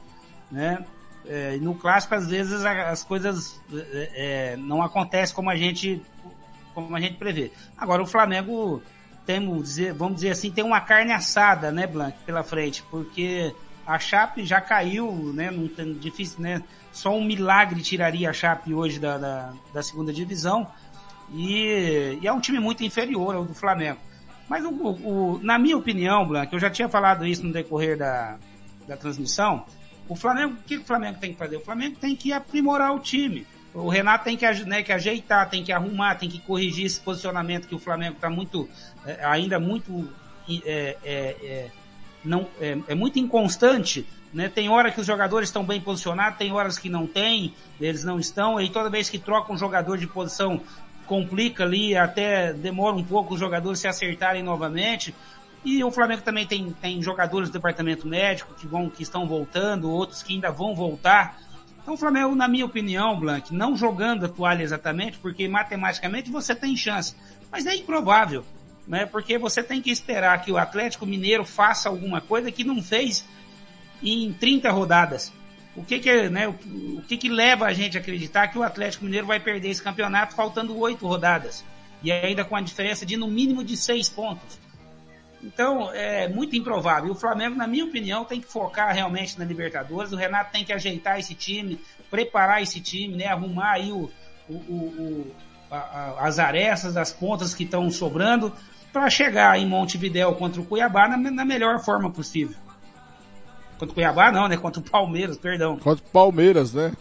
né? 0.52 0.86
É, 1.26 1.56
no 1.62 1.76
clássico 1.76 2.16
às 2.16 2.28
vezes 2.28 2.66
as 2.66 3.04
coisas 3.04 3.62
é, 3.74 4.10
é, 4.16 4.58
não 4.58 4.84
acontecem 4.84 5.34
como 5.34 5.50
a 5.50 5.56
gente 5.56 6.02
como 6.74 6.94
a 6.94 7.00
gente 7.00 7.16
prevê. 7.16 7.54
Agora 7.78 8.04
o 8.04 8.06
Flamengo 8.06 8.84
temos 9.26 9.64
dizer, 9.64 9.94
vamos 9.94 10.16
dizer 10.16 10.32
assim, 10.32 10.52
tem 10.52 10.64
uma 10.64 10.82
carne 10.82 11.12
assada, 11.12 11.72
né, 11.72 11.88
Blanc, 11.88 12.18
pela 12.26 12.44
frente, 12.44 12.84
porque 12.90 13.54
a 13.86 14.00
Chape 14.00 14.46
já 14.46 14.60
caiu, 14.60 15.12
né, 15.34 15.52
não 15.52 15.68
tem 15.68 15.94
difícil, 15.94 16.42
né, 16.42 16.64
só 16.92 17.16
um 17.16 17.24
milagre 17.24 17.82
tiraria 17.82 18.30
a 18.30 18.34
Chape 18.34 18.74
hoje 18.74 19.00
da, 19.00 19.18
da, 19.18 19.54
da 19.74 19.84
segunda 19.84 20.12
divisão, 20.12 20.68
e, 21.34 22.20
e, 22.22 22.28
é 22.28 22.34
um 22.34 22.42
time 22.42 22.60
muito 22.60 22.84
inferior 22.84 23.36
ao 23.36 23.46
do 23.46 23.54
Flamengo. 23.54 24.00
Mas 24.50 24.66
o, 24.66 24.70
o, 24.70 25.40
na 25.42 25.58
minha 25.58 25.78
opinião, 25.78 26.28
Blanc, 26.28 26.52
eu 26.52 26.60
já 26.60 26.70
tinha 26.70 26.90
falado 26.90 27.26
isso 27.26 27.46
no 27.46 27.54
decorrer 27.54 27.98
da, 27.98 28.38
da 28.86 28.98
transmissão, 28.98 29.66
o 30.10 30.16
Flamengo, 30.16 30.56
o 30.56 30.64
que 30.64 30.78
o 30.78 30.84
Flamengo 30.84 31.20
tem 31.20 31.32
que 31.32 31.40
fazer? 31.40 31.56
O 31.56 31.62
Flamengo 31.62 31.96
tem 31.96 32.16
que 32.18 32.34
aprimorar 32.34 32.94
o 32.94 33.00
time. 33.00 33.48
O 33.74 33.88
Renato 33.88 34.26
tem 34.26 34.36
que, 34.36 34.46
né, 34.66 34.84
que 34.84 34.92
ajeitar, 34.92 35.50
tem 35.50 35.64
que 35.64 35.72
arrumar, 35.72 36.16
tem 36.16 36.30
que 36.30 36.40
corrigir 36.40 36.86
esse 36.86 37.00
posicionamento 37.00 37.68
que 37.68 37.76
o 37.76 37.80
Flamengo 37.80 38.16
está 38.16 38.30
muito, 38.30 38.68
é, 39.06 39.24
ainda 39.24 39.60
muito, 39.60 40.10
é, 40.66 40.98
é, 41.04 41.16
é 41.42 41.72
não, 42.24 42.48
é, 42.60 42.78
é, 42.90 42.96
muito 42.96 43.18
inconstante. 43.18 44.06
Né? 44.34 44.50
Tem 44.50 44.70
hora 44.70 44.92
que 44.92 45.00
os 45.00 45.08
jogadores 45.08 45.50
estão 45.50 45.64
bem 45.64 45.80
posicionados, 45.80 46.38
tem 46.38 46.52
horas 46.52 46.78
que 46.78 46.90
não 46.90 47.08
tem, 47.08 47.54
eles 47.80 48.04
não 48.04 48.20
estão, 48.20 48.60
e 48.60 48.70
toda 48.70 48.90
vez 48.90 49.10
que 49.10 49.18
troca 49.18 49.52
um 49.52 49.58
jogador 49.58 49.98
de 49.98 50.08
posição 50.08 50.62
complica 51.06 51.64
ali, 51.64 51.96
até 51.96 52.54
demora 52.54 52.96
um 52.96 53.04
pouco 53.04 53.34
os 53.34 53.40
jogadores 53.40 53.80
se 53.80 53.88
acertarem 53.88 54.44
novamente. 54.44 55.14
E 55.64 55.84
o 55.84 55.92
Flamengo 55.92 56.22
também 56.22 56.48
tem, 56.48 56.72
tem 56.72 57.02
jogadores 57.02 57.50
do 57.50 57.54
departamento 57.54 58.08
médico 58.08 58.54
que 58.56 58.66
vão, 58.66 58.90
que 58.90 59.04
estão 59.04 59.28
voltando, 59.28 59.90
outros 59.90 60.24
que 60.24 60.34
ainda 60.34 60.52
vão 60.52 60.74
voltar. 60.74 61.38
Então 61.82 61.96
o 61.96 61.98
Flamengo, 61.98 62.36
na 62.36 62.48
minha 62.48 62.66
opinião, 62.66 63.20
Blank, 63.20 63.54
não 63.54 63.76
jogando 63.76 64.26
a 64.26 64.30
toalha 64.30 64.64
exatamente, 64.64 65.18
porque 65.18 65.48
matematicamente 65.48 66.30
você 66.30 66.54
tem 66.54 66.78
chance, 66.78 67.16
mas 67.52 67.66
é 67.66 67.76
improvável, 67.76 68.46
né? 68.88 69.06
Porque 69.06 69.38
você 69.38 69.64
tem 69.64 69.82
que 69.82 69.90
esperar 69.90 70.42
que 70.42 70.52
o 70.52 70.58
Atlético 70.58 71.06
Mineiro 71.06 71.44
faça 71.44 71.90
alguma 71.90 72.22
coisa 72.22 72.52
que 72.52 72.64
não 72.64 72.82
fez 72.82 73.26
em 74.02 74.32
30 74.34 74.70
rodadas. 74.72 75.34
O 75.76 75.84
que 75.84 76.00
que, 76.00 76.30
né, 76.30 76.48
o 76.48 77.02
que 77.08 77.18
que 77.18 77.30
leva 77.30 77.66
a 77.66 77.74
gente 77.74 77.98
a 77.98 78.02
acreditar 78.02 78.50
que 78.50 78.60
o 78.60 78.64
Atlético 78.64 79.06
Mineiro 79.06 79.26
vai 79.26 79.40
perder 79.40 79.70
esse 79.70 79.82
campeonato 79.82 80.36
faltando 80.36 80.78
oito 80.78 81.08
rodadas? 81.08 81.64
E 82.04 82.12
ainda 82.12 82.44
com 82.44 82.56
a 82.56 82.62
diferença 82.62 83.06
de 83.06 83.16
no 83.16 83.28
mínimo 83.28 83.64
de 83.64 83.78
seis 83.78 84.10
pontos. 84.10 84.60
Então, 85.44 85.92
é 85.92 86.28
muito 86.28 86.56
improvável. 86.56 87.12
O 87.12 87.16
Flamengo, 87.16 87.56
na 87.56 87.66
minha 87.66 87.86
opinião, 87.86 88.24
tem 88.24 88.40
que 88.40 88.48
focar 88.48 88.94
realmente 88.94 89.40
na 89.40 89.46
Libertadores. 89.46 90.12
O 90.12 90.16
Renato 90.16 90.52
tem 90.52 90.64
que 90.64 90.72
ajeitar 90.72 91.20
esse 91.20 91.34
time, 91.34 91.80
preparar 92.10 92.62
esse 92.62 92.80
time, 92.80 93.16
né? 93.16 93.26
Arrumar 93.26 93.72
aí 93.72 93.92
o, 93.92 94.12
o, 94.48 94.54
o 94.54 95.36
a, 95.72 96.28
as 96.28 96.38
arestas, 96.38 96.98
as 96.98 97.12
pontas 97.12 97.54
que 97.54 97.64
estão 97.64 97.90
sobrando 97.90 98.54
para 98.92 99.10
chegar 99.10 99.58
em 99.58 99.66
Montevidéu 99.66 100.36
contra 100.36 100.62
o 100.62 100.66
Cuiabá 100.66 101.08
na, 101.08 101.18
na, 101.18 101.46
melhor 101.46 101.80
forma 101.80 102.12
possível. 102.12 102.56
Contra 103.80 103.92
o 103.92 103.96
Cuiabá 103.96 104.32
não, 104.32 104.48
né? 104.48 104.58
Contra 104.58 104.82
o 104.82 104.84
Palmeiras, 104.84 105.38
perdão. 105.38 105.78
Contra 105.78 106.06
o 106.06 106.12
Palmeiras, 106.12 106.74
né? 106.74 106.92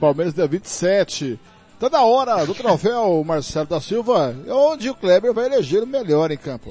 Palmeiras 0.00 0.34
dia 0.34 0.46
27. 0.46 1.38
Tá 1.78 1.88
da 1.88 2.02
hora 2.02 2.44
do 2.44 2.54
troféu 2.54 3.22
Marcelo 3.24 3.66
da 3.66 3.80
Silva, 3.80 4.34
onde 4.48 4.90
o 4.90 4.94
Kleber 4.94 5.32
vai 5.32 5.46
eleger 5.46 5.82
o 5.82 5.86
melhor 5.86 6.30
em 6.30 6.36
campo. 6.36 6.70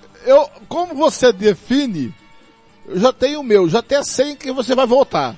Eu, 0.25 0.49
como 0.67 0.95
você 0.95 1.31
define, 1.31 2.13
eu 2.87 2.99
já 2.99 3.13
tenho 3.13 3.39
o 3.39 3.43
meu, 3.43 3.67
já 3.67 3.79
até 3.79 4.03
sei 4.03 4.35
que 4.35 4.51
você 4.51 4.75
vai 4.75 4.85
votar. 4.85 5.37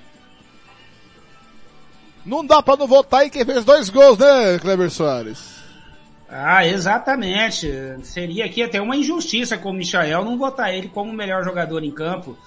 Não 2.25 2.45
dá 2.45 2.61
pra 2.61 2.77
não 2.77 2.87
votar 2.87 3.25
em 3.25 3.29
quem 3.29 3.45
fez 3.45 3.65
dois 3.65 3.89
gols, 3.89 4.17
né, 4.17 4.57
Kleber 4.59 4.89
Soares? 4.89 5.53
Ah, 6.29 6.65
exatamente. 6.65 7.69
Seria 8.01 8.45
aqui 8.45 8.63
até 8.63 8.81
uma 8.81 8.95
injustiça 8.95 9.57
com 9.57 9.69
o 9.69 9.73
Michael 9.73 10.25
não 10.25 10.37
votar 10.37 10.73
ele 10.73 10.87
como 10.87 11.11
o 11.11 11.15
melhor 11.15 11.43
jogador 11.43 11.83
em 11.83 11.91
campo. 11.91 12.37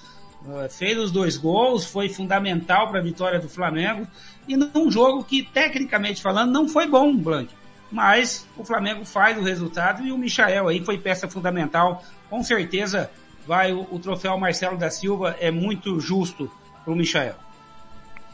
Uh, 0.45 0.69
fez 0.69 0.99
os 0.99 1.11
dois 1.11 1.37
gols, 1.37 1.85
foi 1.85 2.09
fundamental 2.09 2.89
para 2.89 3.01
a 3.01 3.03
vitória 3.03 3.39
do 3.39 3.49
Flamengo 3.49 4.07
e 4.49 4.57
num 4.57 4.91
jogo 4.91 5.25
que, 5.25 5.43
tecnicamente 5.43 6.23
falando, 6.23 6.53
não 6.53 6.69
foi 6.69 6.87
bom, 6.87 7.15
Blank. 7.17 7.53
Mas 7.97 8.47
o 8.59 8.63
Flamengo 8.63 9.07
faz 9.07 9.39
o 9.39 9.43
resultado 9.43 10.05
e 10.05 10.13
o 10.13 10.19
Michael 10.19 10.69
aí 10.69 10.85
foi 10.85 10.99
peça 10.99 11.27
fundamental. 11.27 12.05
Com 12.29 12.43
certeza 12.43 13.11
vai 13.47 13.73
o, 13.73 13.87
o 13.91 13.99
troféu 13.99 14.37
Marcelo 14.37 14.77
da 14.77 14.91
Silva 14.91 15.35
é 15.41 15.51
muito 15.51 15.99
justo 15.99 16.51
para 16.85 16.93
o 16.93 16.97
Michael. 16.97 17.37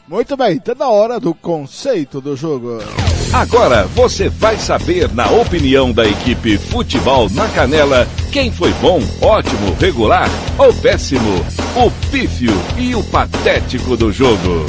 Muito 0.05 0.35
bem, 0.35 0.59
tá 0.59 0.75
na 0.75 0.89
hora 0.89 1.17
do 1.17 1.33
conceito 1.33 2.19
do 2.19 2.35
jogo. 2.35 2.79
Agora 3.31 3.85
você 3.87 4.27
vai 4.27 4.57
saber, 4.57 5.09
na 5.13 5.31
opinião 5.31 5.93
da 5.93 6.05
equipe 6.05 6.57
Futebol 6.57 7.29
na 7.29 7.47
Canela, 7.47 8.05
quem 8.33 8.51
foi 8.51 8.73
bom, 8.81 8.99
ótimo, 9.21 9.73
regular 9.79 10.27
ou 10.57 10.73
péssimo, 10.73 11.39
o 11.77 11.89
pífio 12.11 12.51
e 12.77 12.93
o 12.93 13.03
patético 13.05 13.95
do 13.95 14.11
jogo. 14.11 14.65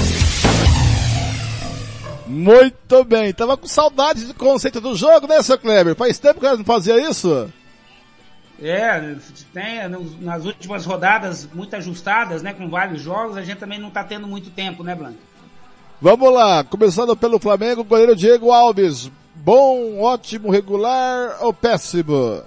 Muito 2.45 3.03
bem, 3.05 3.33
tava 3.33 3.57
com 3.57 3.67
saudade 3.67 4.27
do 4.27 4.35
conceito 4.35 4.79
do 4.79 4.95
jogo, 4.95 5.27
né, 5.27 5.43
seu 5.43 5.59
Kleber? 5.59 5.95
Faz 5.95 6.19
tempo 6.19 6.41
que 6.41 6.47
não 6.47 6.63
fazia 6.63 7.01
isso? 7.01 7.51
É, 8.61 9.17
tem 9.55 9.89
nas 10.21 10.45
últimas 10.45 10.85
rodadas 10.85 11.49
muito 11.55 11.75
ajustadas, 11.75 12.43
né, 12.43 12.53
com 12.53 12.69
vários 12.69 13.01
jogos, 13.01 13.39
a 13.39 13.43
gente 13.43 13.57
também 13.57 13.79
não 13.79 13.89
tá 13.89 14.05
tendo 14.05 14.29
muito 14.29 14.51
tempo, 14.51 14.85
né, 14.85 14.95
Blanco? 14.95 15.17
Vamos 16.03 16.35
lá, 16.35 16.63
começando 16.63 17.17
pelo 17.17 17.39
Flamengo, 17.39 17.83
goleiro 17.83 18.15
Diego 18.15 18.53
Alves. 18.53 19.11
Bom, 19.35 20.03
ótimo, 20.03 20.51
regular 20.51 21.39
ou 21.41 21.55
péssimo? 21.55 22.43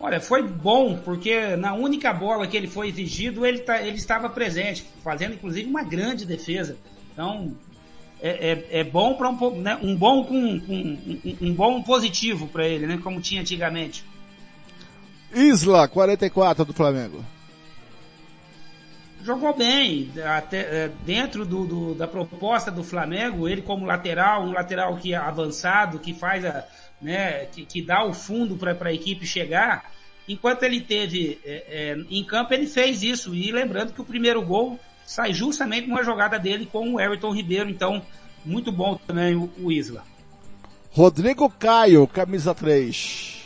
Olha, 0.00 0.22
foi 0.22 0.42
bom, 0.42 0.96
porque 1.04 1.54
na 1.56 1.74
única 1.74 2.14
bola 2.14 2.46
que 2.46 2.56
ele 2.56 2.66
foi 2.66 2.88
exigido, 2.88 3.44
ele, 3.44 3.58
tá, 3.58 3.82
ele 3.82 3.98
estava 3.98 4.30
presente, 4.30 4.86
fazendo 5.04 5.34
inclusive 5.34 5.68
uma 5.68 5.82
grande 5.82 6.24
defesa. 6.24 6.78
Então, 7.12 7.54
é, 8.20 8.52
é, 8.52 8.80
é 8.80 8.84
bom 8.84 9.14
para 9.14 9.28
um, 9.28 9.60
né, 9.60 9.78
um 9.82 9.94
bom 9.94 10.24
com, 10.24 10.60
com 10.60 10.74
um, 10.74 11.36
um 11.40 11.54
bom 11.54 11.82
positivo 11.82 12.46
para 12.48 12.66
ele, 12.66 12.86
né, 12.86 12.98
como 13.02 13.20
tinha 13.20 13.40
antigamente. 13.40 14.04
Isla, 15.34 15.86
44 15.86 16.64
do 16.64 16.72
Flamengo. 16.72 17.24
Jogou 19.22 19.54
bem, 19.54 20.12
até, 20.24 20.58
é, 20.58 20.90
dentro 21.04 21.44
do, 21.44 21.66
do, 21.66 21.94
da 21.94 22.06
proposta 22.06 22.70
do 22.70 22.84
Flamengo, 22.84 23.48
ele 23.48 23.60
como 23.60 23.84
lateral, 23.84 24.44
um 24.44 24.52
lateral 24.52 24.96
que 24.96 25.12
é 25.12 25.16
avançado, 25.16 25.98
que 25.98 26.14
faz 26.14 26.44
a, 26.44 26.64
né, 27.02 27.46
que, 27.46 27.66
que 27.66 27.82
dá 27.82 28.04
o 28.04 28.14
fundo 28.14 28.56
para 28.56 28.76
a 28.88 28.92
equipe 28.92 29.26
chegar. 29.26 29.90
Enquanto 30.28 30.62
ele 30.62 30.80
teve 30.80 31.40
é, 31.44 31.64
é, 31.68 31.96
em 32.10 32.24
campo, 32.24 32.54
ele 32.54 32.66
fez 32.66 33.02
isso. 33.02 33.34
E 33.34 33.50
lembrando 33.52 33.92
que 33.92 34.00
o 34.00 34.04
primeiro 34.04 34.42
gol 34.42 34.78
sai 35.06 35.32
justamente 35.32 35.88
uma 35.88 36.02
jogada 36.02 36.38
dele 36.38 36.68
com 36.70 36.94
o 36.94 37.00
Everton 37.00 37.32
Ribeiro. 37.32 37.70
Então, 37.70 38.02
muito 38.44 38.72
bom 38.72 38.98
também 39.06 39.36
o, 39.36 39.50
o 39.58 39.72
Isla. 39.72 40.02
Rodrigo 40.90 41.48
Caio, 41.48 42.06
camisa 42.06 42.54
3. 42.54 43.44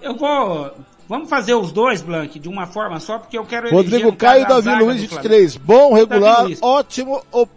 Eu 0.00 0.16
vou. 0.16 0.72
Vamos 1.08 1.28
fazer 1.28 1.54
os 1.54 1.72
dois, 1.72 2.00
Blank, 2.00 2.38
de 2.38 2.48
uma 2.48 2.66
forma 2.66 3.00
só, 3.00 3.18
porque 3.18 3.36
eu 3.36 3.44
quero 3.44 3.68
Rodrigo 3.70 4.14
Caio 4.14 4.44
e 4.44 4.46
Davi 4.46 4.84
Luiz, 4.84 5.00
23. 5.00 5.56
Bom, 5.56 5.92
regular, 5.92 6.46
ótimo 6.62 7.20
ou 7.32 7.48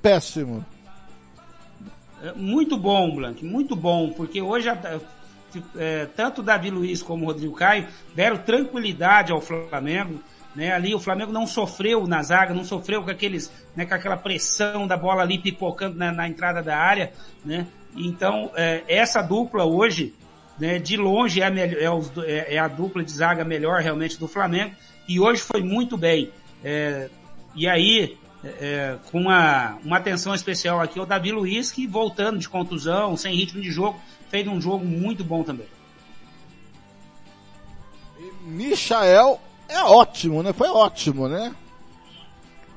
péssimo? 0.00 0.64
É, 2.22 2.32
muito 2.34 2.76
bom, 2.76 3.16
Blank, 3.16 3.44
muito 3.44 3.74
bom, 3.74 4.10
porque 4.10 4.40
hoje 4.40 4.68
é, 5.76 6.06
tanto 6.16 6.42
Davi 6.42 6.70
Luiz 6.70 7.02
como 7.02 7.26
Rodrigo 7.26 7.54
Caio 7.54 7.88
deram 8.14 8.36
tranquilidade 8.38 9.32
ao 9.32 9.40
Flamengo. 9.40 10.20
Né, 10.54 10.72
ali 10.72 10.94
o 10.94 11.00
Flamengo 11.00 11.32
não 11.32 11.48
sofreu 11.48 12.06
na 12.06 12.22
zaga, 12.22 12.54
não 12.54 12.64
sofreu 12.64 13.02
com 13.02 13.10
aqueles, 13.10 13.50
né, 13.74 13.84
com 13.84 13.94
aquela 13.94 14.16
pressão 14.16 14.86
da 14.86 14.96
bola 14.96 15.22
ali 15.22 15.36
pipocando 15.36 15.96
na, 15.96 16.12
na 16.12 16.28
entrada 16.28 16.62
da 16.62 16.76
área, 16.76 17.12
né? 17.44 17.66
Então 17.96 18.52
é, 18.54 18.84
essa 18.86 19.20
dupla 19.20 19.64
hoje 19.64 20.14
né, 20.58 20.78
de 20.78 20.96
longe 20.96 21.40
é 21.40 21.46
a, 21.46 21.50
melhor, 21.50 22.04
é, 22.24 22.30
é, 22.30 22.54
é, 22.54 22.58
a 22.58 22.68
dupla 22.68 23.02
de 23.02 23.10
zaga 23.10 23.44
melhor 23.44 23.80
realmente 23.80 24.18
do 24.18 24.28
Flamengo, 24.28 24.74
e 25.08 25.18
hoje 25.20 25.42
foi 25.42 25.62
muito 25.62 25.96
bem. 25.96 26.30
É, 26.62 27.10
e 27.54 27.68
aí, 27.68 28.16
é, 28.42 28.48
é, 28.48 28.98
com 29.10 29.22
uma, 29.22 29.76
uma 29.84 29.96
atenção 29.96 30.34
especial 30.34 30.80
aqui 30.80 30.98
ao 30.98 31.06
Davi 31.06 31.32
Luiz, 31.32 31.70
que 31.70 31.86
voltando 31.86 32.38
de 32.38 32.48
contusão, 32.48 33.16
sem 33.16 33.34
ritmo 33.34 33.60
de 33.60 33.70
jogo, 33.70 34.00
fez 34.30 34.46
um 34.46 34.60
jogo 34.60 34.84
muito 34.84 35.24
bom 35.24 35.42
também. 35.42 35.66
Michael 38.44 39.40
é 39.68 39.82
ótimo, 39.82 40.42
né? 40.42 40.52
Foi 40.52 40.68
ótimo, 40.68 41.28
né? 41.28 41.54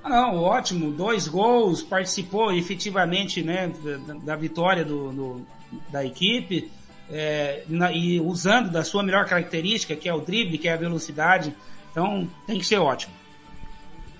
Ah, 0.03 0.09
não, 0.09 0.37
ótimo. 0.41 0.91
Dois 0.91 1.27
gols, 1.27 1.83
participou 1.83 2.51
efetivamente 2.53 3.41
né, 3.43 3.71
da, 4.05 4.13
da 4.13 4.35
vitória 4.35 4.85
do, 4.85 5.11
do, 5.11 5.47
da 5.89 6.05
equipe 6.05 6.71
é, 7.09 7.63
na, 7.67 7.91
e 7.91 8.19
usando 8.19 8.69
da 8.69 8.83
sua 8.83 9.03
melhor 9.03 9.25
característica, 9.25 9.95
que 9.95 10.07
é 10.07 10.13
o 10.13 10.21
drible, 10.21 10.57
que 10.57 10.67
é 10.67 10.73
a 10.73 10.77
velocidade. 10.77 11.53
Então 11.91 12.27
tem 12.45 12.59
que 12.59 12.65
ser 12.65 12.77
ótimo. 12.77 13.13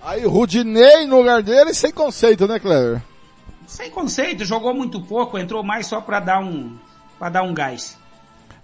Aí 0.02 0.26
o 0.26 0.30
Rudinei 0.30 1.06
no 1.06 1.18
lugar 1.18 1.42
dele 1.42 1.74
sem 1.74 1.92
conceito, 1.92 2.48
né, 2.48 2.60
Clever? 2.60 3.02
Sem 3.66 3.90
conceito, 3.90 4.46
jogou 4.46 4.74
muito 4.74 5.02
pouco, 5.02 5.38
entrou 5.38 5.64
mais 5.64 5.88
só 5.88 6.00
para 6.00 6.20
dar 6.20 6.40
um 6.40 6.78
para 7.20 7.30
dar 7.30 7.44
um 7.44 7.54
gás. 7.54 7.98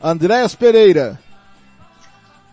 Andréas 0.02 0.54
Pereira. 0.56 1.20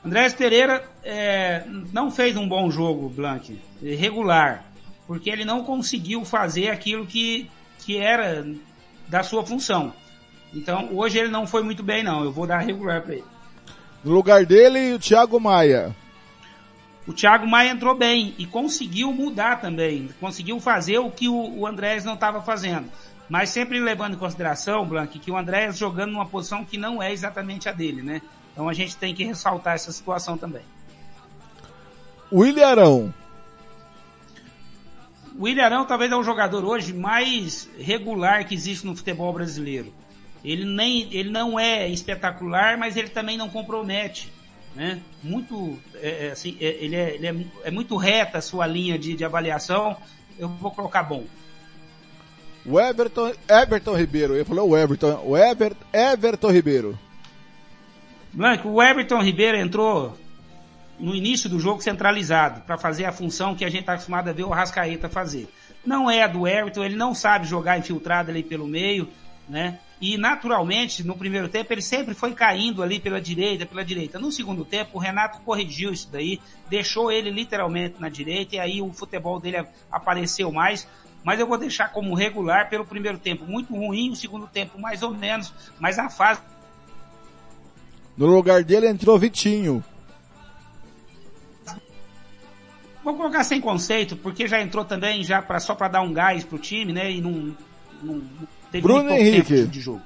Andréas 0.04 0.32
Pereira 0.32 0.82
é, 1.04 1.64
não 1.92 2.10
fez 2.10 2.36
um 2.36 2.48
bom 2.48 2.70
jogo, 2.70 3.08
Blank, 3.08 3.60
regular, 3.82 4.64
porque 5.06 5.28
ele 5.28 5.44
não 5.44 5.62
conseguiu 5.62 6.24
fazer 6.24 6.70
aquilo 6.70 7.06
que, 7.06 7.50
que 7.78 7.98
era 7.98 8.46
da 9.08 9.22
sua 9.22 9.44
função. 9.44 9.92
Então, 10.54 10.88
hoje 10.92 11.18
ele 11.18 11.28
não 11.28 11.46
foi 11.46 11.62
muito 11.62 11.82
bem, 11.82 12.02
não. 12.02 12.24
Eu 12.24 12.32
vou 12.32 12.46
dar 12.46 12.58
regular 12.58 13.02
para 13.02 13.14
ele. 13.14 13.24
No 14.02 14.12
lugar 14.12 14.46
dele, 14.46 14.94
o 14.94 14.98
Thiago 14.98 15.38
Maia. 15.38 15.94
O 17.06 17.12
Thiago 17.12 17.46
Maia 17.46 17.70
entrou 17.70 17.94
bem 17.94 18.34
e 18.38 18.46
conseguiu 18.46 19.12
mudar 19.12 19.60
também. 19.60 20.08
Conseguiu 20.18 20.58
fazer 20.60 20.98
o 20.98 21.10
que 21.10 21.28
o, 21.28 21.58
o 21.58 21.66
Andrés 21.66 22.04
não 22.04 22.14
estava 22.14 22.40
fazendo. 22.40 22.88
Mas 23.30 23.50
sempre 23.50 23.78
levando 23.78 24.14
em 24.14 24.18
consideração, 24.18 24.84
Blank, 24.84 25.20
que 25.20 25.30
o 25.30 25.36
Andrés 25.38 25.78
jogando 25.78 26.10
numa 26.10 26.26
posição 26.26 26.64
que 26.64 26.76
não 26.76 27.00
é 27.00 27.12
exatamente 27.12 27.68
a 27.68 27.72
dele, 27.72 28.02
né? 28.02 28.20
Então 28.52 28.68
a 28.68 28.72
gente 28.72 28.96
tem 28.96 29.14
que 29.14 29.22
ressaltar 29.22 29.76
essa 29.76 29.92
situação 29.92 30.36
também. 30.36 30.64
O 32.28 32.44
Ilharão. 32.44 33.14
O 35.38 35.46
Ilharão 35.46 35.86
talvez 35.86 36.10
é 36.10 36.16
o 36.16 36.24
jogador 36.24 36.64
hoje 36.64 36.92
mais 36.92 37.68
regular 37.78 38.44
que 38.46 38.54
existe 38.54 38.84
no 38.84 38.96
futebol 38.96 39.32
brasileiro. 39.32 39.94
Ele, 40.44 40.64
nem, 40.64 41.08
ele 41.12 41.30
não 41.30 41.58
é 41.58 41.88
espetacular, 41.88 42.76
mas 42.76 42.96
ele 42.96 43.10
também 43.10 43.36
não 43.36 43.48
compromete. 43.48 44.32
Né? 44.74 45.00
Muito, 45.22 45.78
é, 45.94 46.26
é, 46.26 46.30
assim, 46.32 46.56
é, 46.60 46.64
ele, 46.64 46.96
é, 46.96 47.14
ele 47.14 47.26
é, 47.28 47.34
é, 47.64 47.70
muito 47.70 47.96
reta 47.96 48.38
a 48.38 48.42
sua 48.42 48.66
linha 48.66 48.98
de, 48.98 49.14
de 49.14 49.24
avaliação. 49.24 49.96
Eu 50.36 50.48
vou 50.48 50.72
colocar 50.72 51.04
bom. 51.04 51.24
O 52.64 52.78
Everton, 52.78 53.32
Everton 53.48 53.96
Ribeiro, 53.96 54.34
eu 54.34 54.44
falei 54.44 54.62
o 54.62 54.76
Everton, 54.76 55.22
o 55.24 55.36
Ever, 55.36 55.74
Everton 55.92 56.50
Ribeiro. 56.50 56.98
Blanco, 58.32 58.68
o 58.68 58.82
Everton 58.82 59.22
Ribeiro 59.22 59.56
entrou 59.56 60.16
no 60.98 61.14
início 61.14 61.48
do 61.48 61.58
jogo 61.58 61.82
centralizado 61.82 62.60
para 62.60 62.76
fazer 62.76 63.06
a 63.06 63.12
função 63.12 63.54
que 63.54 63.64
a 63.64 63.70
gente 63.70 63.80
está 63.80 63.94
acostumado 63.94 64.28
a 64.28 64.32
ver 64.32 64.44
o 64.44 64.50
Rascaeta 64.50 65.08
fazer. 65.08 65.48
Não 65.84 66.10
é 66.10 66.22
a 66.22 66.26
do 66.26 66.46
Everton, 66.46 66.84
ele 66.84 66.96
não 66.96 67.14
sabe 67.14 67.46
jogar 67.46 67.78
infiltrado 67.78 68.30
ali 68.30 68.42
pelo 68.42 68.66
meio, 68.66 69.08
né? 69.48 69.78
E 70.00 70.16
naturalmente, 70.16 71.04
no 71.04 71.14
primeiro 71.14 71.48
tempo, 71.48 71.72
ele 71.72 71.82
sempre 71.82 72.14
foi 72.14 72.32
caindo 72.32 72.82
ali 72.82 72.98
pela 72.98 73.20
direita, 73.20 73.66
pela 73.66 73.84
direita. 73.84 74.18
No 74.18 74.32
segundo 74.32 74.64
tempo, 74.64 74.96
o 74.96 74.98
Renato 74.98 75.40
corrigiu 75.40 75.92
isso 75.92 76.08
daí, 76.10 76.40
deixou 76.70 77.12
ele 77.12 77.30
literalmente 77.30 78.00
na 78.00 78.08
direita, 78.08 78.56
e 78.56 78.58
aí 78.58 78.80
o 78.80 78.90
futebol 78.92 79.38
dele 79.38 79.62
apareceu 79.92 80.50
mais. 80.50 80.88
Mas 81.22 81.38
eu 81.38 81.46
vou 81.46 81.58
deixar 81.58 81.88
como 81.92 82.14
regular 82.14 82.68
pelo 82.70 82.84
primeiro 82.84 83.18
tempo 83.18 83.44
muito 83.44 83.74
ruim, 83.74 84.10
o 84.10 84.16
segundo 84.16 84.46
tempo 84.46 84.78
mais 84.78 85.02
ou 85.02 85.12
menos, 85.12 85.52
mas 85.78 85.98
a 85.98 86.08
fase. 86.08 86.40
No 88.16 88.26
lugar 88.26 88.64
dele 88.64 88.88
entrou 88.88 89.18
Vitinho. 89.18 89.84
Vou 93.02 93.14
colocar 93.14 93.44
sem 93.44 93.60
conceito, 93.60 94.16
porque 94.16 94.46
já 94.46 94.60
entrou 94.60 94.84
também 94.84 95.24
já 95.24 95.40
para 95.40 95.58
só 95.58 95.74
para 95.74 95.88
dar 95.88 96.02
um 96.02 96.12
gás 96.12 96.44
pro 96.44 96.58
time, 96.58 96.92
né? 96.92 97.10
E 97.10 97.20
não, 97.20 97.56
não 98.02 98.22
teve 98.70 98.82
Bruno 98.82 99.04
muito 99.04 99.20
Henrique. 99.22 99.66
de 99.66 99.80
jogo. 99.80 100.02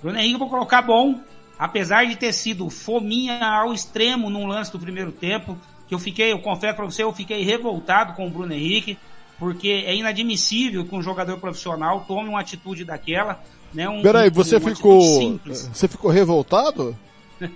Bruno 0.00 0.18
Henrique 0.18 0.34
eu 0.34 0.38
vou 0.38 0.48
colocar 0.48 0.82
bom, 0.82 1.20
apesar 1.58 2.06
de 2.06 2.16
ter 2.16 2.32
sido 2.32 2.70
fominha 2.70 3.44
ao 3.44 3.72
extremo 3.72 4.30
num 4.30 4.46
lance 4.46 4.70
do 4.70 4.78
primeiro 4.78 5.12
tempo, 5.12 5.58
que 5.88 5.94
eu 5.94 5.98
fiquei, 5.98 6.32
eu 6.32 6.38
confesso 6.38 6.76
para 6.76 6.84
você, 6.84 7.02
eu 7.02 7.12
fiquei 7.12 7.42
revoltado 7.42 8.14
com 8.14 8.26
o 8.26 8.30
Bruno 8.30 8.52
Henrique, 8.52 8.96
porque 9.40 9.82
é 9.86 9.96
inadmissível 9.96 10.84
que 10.84 10.94
um 10.94 11.02
jogador 11.02 11.38
profissional 11.38 12.04
tome 12.06 12.28
uma 12.28 12.40
atitude 12.40 12.84
daquela, 12.84 13.42
né? 13.74 13.88
Um, 13.88 14.02
Peraí, 14.02 14.28
um- 14.28 14.32
você 14.32 14.58
uma 14.58 14.70
ficou. 14.70 15.40
Você 15.48 15.88
ficou 15.88 16.10
revoltado? 16.10 16.96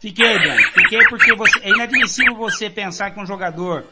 Fiquei, 0.00 0.38
Dan. 0.38 0.56
Fiquei 0.74 0.98
porque 1.08 1.34
você, 1.36 1.60
é 1.60 1.70
inadmissível 1.70 2.34
você 2.34 2.68
pensar 2.68 3.12
que 3.12 3.20
um 3.20 3.26
jogador 3.26 3.84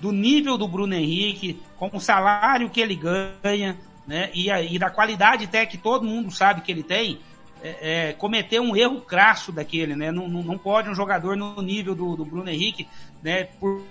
do 0.00 0.12
nível 0.12 0.56
do 0.56 0.66
Bruno 0.66 0.94
Henrique, 0.94 1.60
com 1.76 1.90
o 1.92 2.00
salário 2.00 2.70
que 2.70 2.80
ele 2.80 2.94
ganha, 2.94 3.76
né, 4.06 4.30
e, 4.32 4.50
a- 4.50 4.62
e 4.62 4.78
da 4.78 4.88
qualidade 4.88 5.44
até 5.44 5.66
que 5.66 5.76
todo 5.76 6.06
mundo 6.06 6.30
sabe 6.30 6.62
que 6.62 6.72
ele 6.72 6.82
tem, 6.82 7.18
é, 7.62 8.08
é, 8.08 8.12
cometer 8.14 8.60
um 8.60 8.74
erro 8.74 9.00
crasso 9.02 9.50
daquele, 9.52 9.94
né? 9.96 10.10
Não, 10.12 10.28
não, 10.28 10.42
não 10.42 10.56
pode 10.56 10.88
um 10.88 10.94
jogador 10.94 11.36
no 11.36 11.60
nível 11.60 11.94
do, 11.94 12.16
do 12.16 12.24
Bruno 12.24 12.48
Henrique, 12.48 12.86
né, 13.22 13.48
por, 13.60 13.82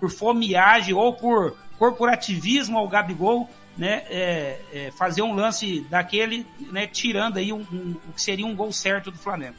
por 0.00 0.10
fomiagem 0.10 0.92
ou 0.92 1.14
por 1.14 1.56
corporativismo 1.82 2.78
ao 2.78 2.86
Gabigol, 2.86 3.50
né, 3.76 4.04
é, 4.08 4.60
é, 4.72 4.90
fazer 4.92 5.22
um 5.22 5.34
lance 5.34 5.80
daquele, 5.90 6.46
né, 6.70 6.86
tirando 6.86 7.38
aí 7.38 7.52
um, 7.52 7.58
um- 7.72 7.96
o 8.08 8.12
que 8.12 8.22
seria 8.22 8.46
um 8.46 8.54
gol 8.54 8.72
certo 8.72 9.10
do 9.10 9.18
Flamengo. 9.18 9.56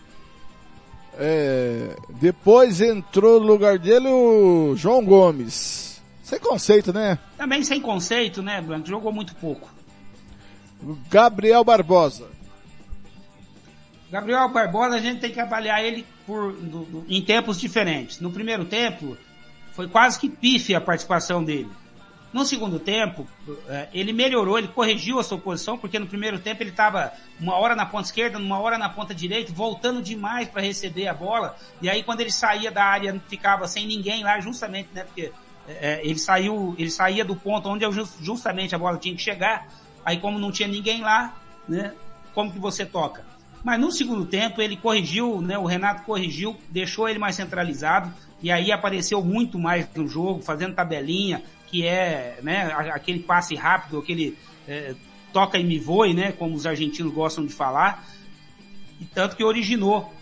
É, 1.19 1.97
depois 2.09 2.79
entrou 2.79 3.41
no 3.41 3.45
lugar 3.45 3.77
dele 3.77 4.07
o 4.07 4.73
João 4.77 5.03
Gomes. 5.03 6.01
Sem 6.23 6.39
conceito, 6.39 6.93
né? 6.93 7.19
Também 7.37 7.61
sem 7.61 7.81
conceito, 7.81 8.41
né, 8.41 8.61
Branco? 8.61 8.87
Jogou 8.87 9.11
muito 9.11 9.35
pouco. 9.35 9.69
Gabriel 11.09 11.61
Barbosa. 11.65 12.27
Gabriel 14.09 14.47
Barbosa, 14.47 14.95
a 14.95 14.99
gente 15.01 15.19
tem 15.19 15.31
que 15.31 15.41
avaliar 15.41 15.83
ele 15.83 16.05
por, 16.25 16.53
do- 16.53 16.85
do- 16.85 17.05
em 17.09 17.21
tempos 17.21 17.59
diferentes. 17.59 18.21
No 18.21 18.31
primeiro 18.31 18.63
tempo, 18.63 19.17
foi 19.73 19.89
quase 19.89 20.17
que 20.19 20.29
pife 20.29 20.73
a 20.73 20.79
participação 20.79 21.43
dele. 21.43 21.69
No 22.33 22.43
segundo 22.45 22.79
tempo, 22.79 23.27
eh, 23.69 23.89
ele 23.93 24.11
melhorou, 24.11 24.57
ele 24.57 24.67
corrigiu 24.67 25.19
a 25.19 25.23
sua 25.23 25.37
posição, 25.37 25.77
porque 25.77 25.99
no 25.99 26.07
primeiro 26.07 26.39
tempo 26.39 26.63
ele 26.63 26.71
estava 26.71 27.13
uma 27.39 27.55
hora 27.55 27.75
na 27.75 27.85
ponta 27.85 28.07
esquerda, 28.07 28.39
uma 28.39 28.59
hora 28.59 28.75
na 28.77 28.89
ponta 28.89 29.13
direita, 29.13 29.53
voltando 29.53 30.01
demais 30.01 30.47
para 30.49 30.61
receber 30.63 31.07
a 31.07 31.13
bola. 31.13 31.55
E 31.79 31.87
aí 31.87 32.01
quando 32.01 32.21
ele 32.21 32.31
saía 32.31 32.71
da 32.71 32.83
área, 32.83 33.21
ficava 33.27 33.67
sem 33.67 33.85
ninguém 33.85 34.23
lá, 34.23 34.39
justamente, 34.39 34.89
né? 34.93 35.03
Porque 35.03 35.31
eh, 35.67 36.01
ele 36.03 36.17
saiu, 36.17 36.73
ele 36.77 36.89
saía 36.89 37.23
do 37.23 37.35
ponto 37.35 37.69
onde 37.69 37.85
jus- 37.91 38.17
justamente 38.19 38.73
a 38.73 38.79
bola 38.79 38.97
tinha 38.97 39.15
que 39.15 39.21
chegar. 39.21 39.67
Aí 40.03 40.17
como 40.17 40.39
não 40.39 40.51
tinha 40.51 40.67
ninguém 40.67 41.01
lá, 41.01 41.35
né? 41.67 41.93
Como 42.33 42.51
que 42.51 42.57
você 42.59 42.83
toca? 42.83 43.23
Mas 43.63 43.79
no 43.79 43.91
segundo 43.91 44.25
tempo 44.25 44.59
ele 44.59 44.75
corrigiu, 44.75 45.39
né? 45.39 45.55
O 45.57 45.65
Renato 45.65 46.01
corrigiu, 46.03 46.57
deixou 46.69 47.07
ele 47.07 47.19
mais 47.19 47.35
centralizado 47.35 48.11
e 48.41 48.51
aí 48.51 48.71
apareceu 48.71 49.23
muito 49.23 49.57
mais 49.57 49.87
no 49.95 50.05
jogo, 50.07 50.41
fazendo 50.41 50.73
tabelinha, 50.75 51.41
que 51.73 51.87
é, 51.87 52.37
né? 52.43 52.71
Aquele 52.93 53.17
passe 53.17 53.55
rápido, 53.55 53.97
aquele 53.97 54.37
é, 54.67 54.93
toca 55.33 55.57
e 55.57 55.63
me 55.63 55.79
voe, 55.79 56.13
né? 56.13 56.31
Como 56.31 56.55
os 56.55 56.67
argentinos 56.67 57.11
gostam 57.11 57.43
de 57.43 57.51
falar. 57.51 58.07
E 59.01 59.05
tanto 59.05 59.35
que 59.35 59.43
originou 59.43 60.13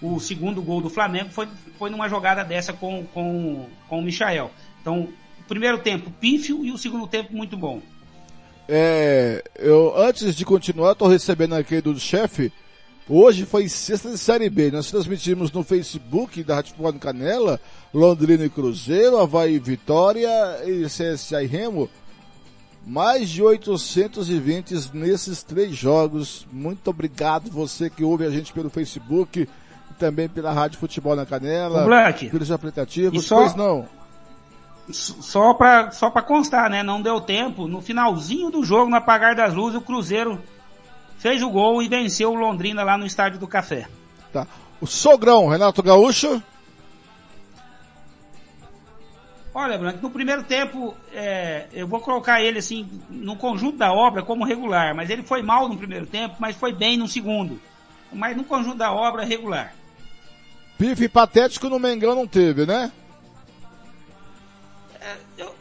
o 0.00 0.20
segundo 0.20 0.62
gol 0.62 0.80
do 0.80 0.88
Flamengo 0.88 1.30
foi, 1.30 1.48
foi 1.76 1.90
numa 1.90 2.08
jogada 2.08 2.44
dessa 2.44 2.72
com, 2.72 3.04
com, 3.12 3.66
com 3.88 3.98
o 3.98 4.02
Michael. 4.02 4.52
Então, 4.80 5.08
primeiro 5.48 5.78
tempo 5.78 6.12
pífio 6.12 6.64
e 6.64 6.70
o 6.70 6.78
segundo 6.78 7.08
tempo 7.08 7.34
muito 7.34 7.56
bom. 7.56 7.82
É, 8.68 9.42
eu, 9.58 9.92
antes 9.96 10.36
de 10.36 10.44
continuar, 10.44 10.92
estou 10.92 11.08
recebendo 11.08 11.56
aqui 11.56 11.80
do 11.80 11.98
chefe. 11.98 12.52
Hoje 13.12 13.44
foi 13.44 13.68
sexta 13.68 14.08
de 14.08 14.16
Série 14.18 14.48
B. 14.48 14.70
Nós 14.70 14.88
transmitimos 14.88 15.50
no 15.50 15.64
Facebook 15.64 16.44
da 16.44 16.54
Rádio 16.56 16.70
Futebol 16.70 16.92
Canela, 16.94 17.60
Londrina 17.92 18.44
e 18.44 18.48
Cruzeiro, 18.48 19.18
Havaí 19.18 19.54
e 19.54 19.58
Vitória 19.58 20.28
e 20.64 20.84
CSA 20.84 21.42
e 21.42 21.46
Remo. 21.46 21.90
Mais 22.86 23.28
de 23.28 23.42
820 23.42 24.90
nesses 24.94 25.42
três 25.42 25.74
jogos. 25.74 26.46
Muito 26.52 26.88
obrigado 26.88 27.50
você 27.50 27.90
que 27.90 28.04
ouve 28.04 28.24
a 28.24 28.30
gente 28.30 28.52
pelo 28.52 28.70
Facebook 28.70 29.40
e 29.90 29.94
também 29.94 30.28
pela 30.28 30.52
Rádio 30.52 30.78
Futebol 30.78 31.16
na 31.16 31.26
Canela, 31.26 31.84
Black, 31.84 32.30
pelos 32.30 32.50
aplicativos. 32.52 33.26
só- 33.26 33.40
Pois 33.40 33.54
não. 33.56 33.86
Só 34.92 35.52
pra, 35.54 35.90
só 35.90 36.10
pra 36.10 36.22
constar, 36.22 36.70
né? 36.70 36.82
Não 36.84 37.02
deu 37.02 37.20
tempo. 37.20 37.66
No 37.66 37.80
finalzinho 37.82 38.50
do 38.50 38.64
jogo, 38.64 38.88
no 38.90 38.96
apagar 38.96 39.34
das 39.34 39.52
luzes, 39.52 39.78
o 39.78 39.82
Cruzeiro 39.82 40.40
fez 41.20 41.40
o 41.42 41.48
gol 41.50 41.80
e 41.82 41.88
venceu 41.88 42.32
o 42.32 42.34
Londrina 42.34 42.82
lá 42.82 42.98
no 42.98 43.06
Estádio 43.06 43.38
do 43.38 43.46
Café. 43.46 43.86
Tá. 44.32 44.46
O 44.80 44.86
sogrão, 44.86 45.46
Renato 45.48 45.82
Gaúcho. 45.82 46.42
Olha, 49.52 49.76
Branco, 49.76 49.98
no 50.00 50.10
primeiro 50.10 50.44
tempo, 50.44 50.94
é, 51.12 51.66
eu 51.72 51.86
vou 51.86 52.00
colocar 52.00 52.40
ele 52.40 52.58
assim, 52.60 52.88
no 53.10 53.34
conjunto 53.36 53.76
da 53.76 53.92
obra 53.92 54.22
como 54.22 54.44
regular, 54.44 54.94
mas 54.94 55.10
ele 55.10 55.22
foi 55.24 55.42
mal 55.42 55.68
no 55.68 55.76
primeiro 55.76 56.06
tempo, 56.06 56.36
mas 56.38 56.54
foi 56.56 56.72
bem 56.72 56.96
no 56.96 57.08
segundo. 57.08 57.60
Mas 58.12 58.36
no 58.36 58.44
conjunto 58.44 58.76
da 58.78 58.92
obra, 58.92 59.24
regular. 59.24 59.74
Pife 60.78 61.08
patético 61.08 61.68
no 61.68 61.78
Mengão 61.78 62.14
não 62.14 62.26
teve, 62.26 62.64
né? 62.64 62.90
Eu- 65.36 65.54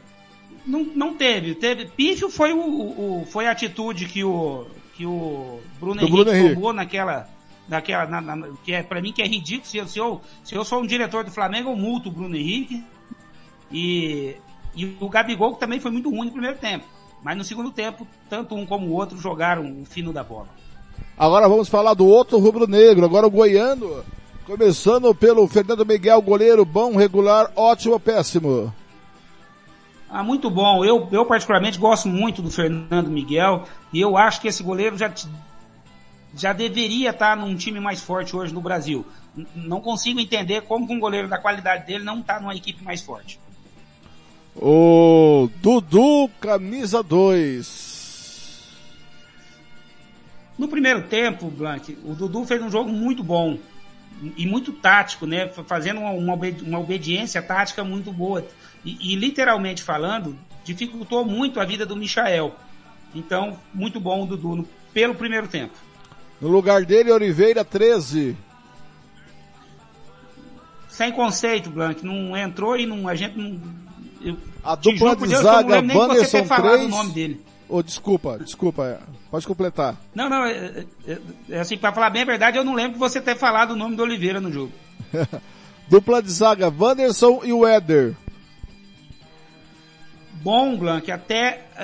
não, 0.65 0.83
não 0.95 1.13
teve. 1.15 1.55
teve 1.55 1.85
pífio 1.87 2.29
foi, 2.29 2.53
o- 2.53 2.59
o- 2.59 3.27
foi 3.29 3.47
a 3.47 3.51
atitude 3.51 4.05
que 4.05 4.23
o, 4.23 4.67
que 4.99 5.05
o 5.05 5.61
Bruno 5.79 5.95
Do 5.95 6.01
Henrique 6.07 6.23
Bruno 6.25 6.37
Henrique. 6.37 6.55
tomou 6.55 6.73
naquela. 6.73 7.25
naquela 7.69 8.05
na- 8.05 8.19
na- 8.19 8.49
que 8.65 8.73
é, 8.73 8.83
pra 8.83 9.01
mim 9.01 9.13
que 9.13 9.21
é 9.21 9.25
ridículo. 9.25 9.65
Se 9.65 9.77
eu, 9.77 9.87
se, 9.87 9.97
eu, 9.97 10.21
se 10.43 10.53
eu 10.55 10.65
sou 10.65 10.81
um 10.81 10.85
diretor 10.85 11.23
do 11.23 11.31
Flamengo, 11.31 11.69
eu 11.69 11.75
multo 11.77 12.09
o 12.09 12.11
Bruno 12.11 12.35
Henrique. 12.35 12.83
E, 13.71 14.35
e 14.75 14.97
o 14.99 15.07
Gabigol 15.07 15.53
que 15.53 15.59
também 15.61 15.79
foi 15.79 15.89
muito 15.89 16.09
ruim 16.09 16.25
no 16.25 16.31
primeiro 16.33 16.57
tempo. 16.57 16.83
Mas 17.23 17.37
no 17.37 17.43
segundo 17.45 17.71
tempo, 17.71 18.05
tanto 18.29 18.55
um 18.55 18.65
como 18.65 18.87
o 18.87 18.93
outro 18.93 19.17
jogaram 19.17 19.81
o 19.81 19.85
fino 19.85 20.11
da 20.11 20.21
bola. 20.23 20.49
Agora 21.17 21.47
vamos 21.47 21.69
falar 21.69 21.93
do 21.93 22.05
outro 22.05 22.37
rubro-negro, 22.39 23.05
agora 23.05 23.25
o 23.25 23.31
goiano. 23.31 24.03
Começando 24.45 25.13
pelo 25.15 25.47
Fernando 25.47 25.85
Miguel, 25.85 26.21
goleiro 26.21 26.65
bom, 26.65 26.95
regular, 26.97 27.51
ótimo, 27.55 27.99
péssimo. 27.99 28.73
Ah, 30.09 30.23
muito 30.23 30.49
bom. 30.49 30.83
Eu, 30.83 31.07
eu 31.11 31.25
particularmente 31.25 31.77
gosto 31.77 32.07
muito 32.07 32.41
do 32.41 32.49
Fernando 32.49 33.09
Miguel 33.09 33.67
e 33.93 33.99
eu 34.01 34.17
acho 34.17 34.41
que 34.41 34.47
esse 34.47 34.63
goleiro 34.63 34.97
já, 34.97 35.11
já 36.35 36.51
deveria 36.51 37.11
estar 37.11 37.37
num 37.37 37.55
time 37.55 37.79
mais 37.79 38.01
forte 38.01 38.35
hoje 38.35 38.53
no 38.53 38.61
Brasil. 38.61 39.05
N- 39.37 39.45
Não 39.55 39.79
consigo 39.79 40.19
entender 40.19 40.61
como 40.61 40.91
um 40.91 40.99
goleiro 40.99 41.27
da 41.27 41.37
qualidade 41.37 41.85
dele 41.85 42.03
não 42.03 42.19
está 42.21 42.39
numa 42.39 42.55
equipe 42.55 42.83
mais 42.83 43.01
forte. 43.01 43.39
O 44.55 45.47
Dudu, 45.61 46.29
camisa 46.41 47.03
2. 47.03 48.67
No 50.57 50.67
primeiro 50.67 51.03
tempo, 51.03 51.49
Blank, 51.49 51.97
o 52.03 52.13
Dudu 52.13 52.43
fez 52.45 52.61
um 52.61 52.69
jogo 52.69 52.89
muito 52.91 53.23
bom 53.23 53.57
e 54.35 54.45
muito 54.45 54.73
tático, 54.73 55.25
né? 55.25 55.47
Fazendo 55.67 56.01
uma, 56.01 56.11
uma 56.11 56.33
obedi- 56.33 56.63
uma 56.63 56.79
obediência 56.79 57.41
tática 57.41 57.83
muito 57.83 58.11
boa. 58.11 58.45
E, 58.83 59.13
e, 59.13 59.15
literalmente 59.15 59.83
falando, 59.83 60.37
dificultou 60.63 61.25
muito 61.25 61.59
a 61.59 61.65
vida 61.65 61.85
do 61.85 61.95
Michael. 61.95 62.55
Então, 63.13 63.59
muito 63.73 63.99
bom 63.99 64.23
o 64.23 64.25
Dudu 64.27 64.67
pelo 64.93 65.15
primeiro 65.15 65.47
tempo. 65.47 65.73
No 66.39 66.47
lugar 66.47 66.85
dele, 66.85 67.11
Oliveira, 67.11 67.65
13. 67.65 68.35
Sem 70.87 71.11
conceito, 71.11 71.69
Blank. 71.69 72.05
Não 72.05 72.35
entrou 72.35 72.77
e 72.77 72.85
não, 72.85 73.07
a 73.07 73.15
gente 73.15 73.37
não. 73.37 73.59
Eu, 74.21 74.37
A 74.63 74.75
dupla 74.75 75.15
de 75.15 75.27
Deus 75.27 75.29
que 75.29 75.35
eu 75.35 75.43
não 75.43 75.43
zaga, 75.43 75.75
lembro 75.75 75.87
nem 75.87 75.87
de 75.87 75.93
você 75.93 75.99
Wanderson, 75.99 76.37
ter 76.39 76.45
falado 76.45 76.71
3. 76.77 76.85
o 76.85 76.89
nome 76.89 77.11
dele. 77.13 77.45
Oh, 77.71 77.83
desculpa, 77.83 78.39
desculpa, 78.39 78.83
é. 78.85 78.99
pode 79.29 79.45
completar. 79.45 79.95
Não, 80.15 80.27
não, 80.27 80.43
é, 80.43 80.85
é- 81.07 81.17
é 81.51 81.59
assim, 81.59 81.77
pra 81.77 81.93
falar 81.93 82.09
bem 82.09 82.23
a 82.23 82.25
verdade, 82.25 82.57
eu 82.57 82.63
não 82.63 82.73
lembro 82.73 82.93
de 82.93 82.99
você 82.99 83.21
ter 83.21 83.35
falado 83.37 83.71
o 83.71 83.75
nome 83.75 83.95
do 83.95 84.01
Oliveira 84.01 84.41
no 84.41 84.51
jogo. 84.51 84.71
Dupla 85.87 86.21
de 86.21 86.31
zaga, 86.31 86.73
Wanderson 86.75 87.41
e 87.43 87.53
o 87.53 87.65
Bom, 90.41 90.77
Blanc, 90.77 91.11
até 91.11 91.65
é, 91.75 91.83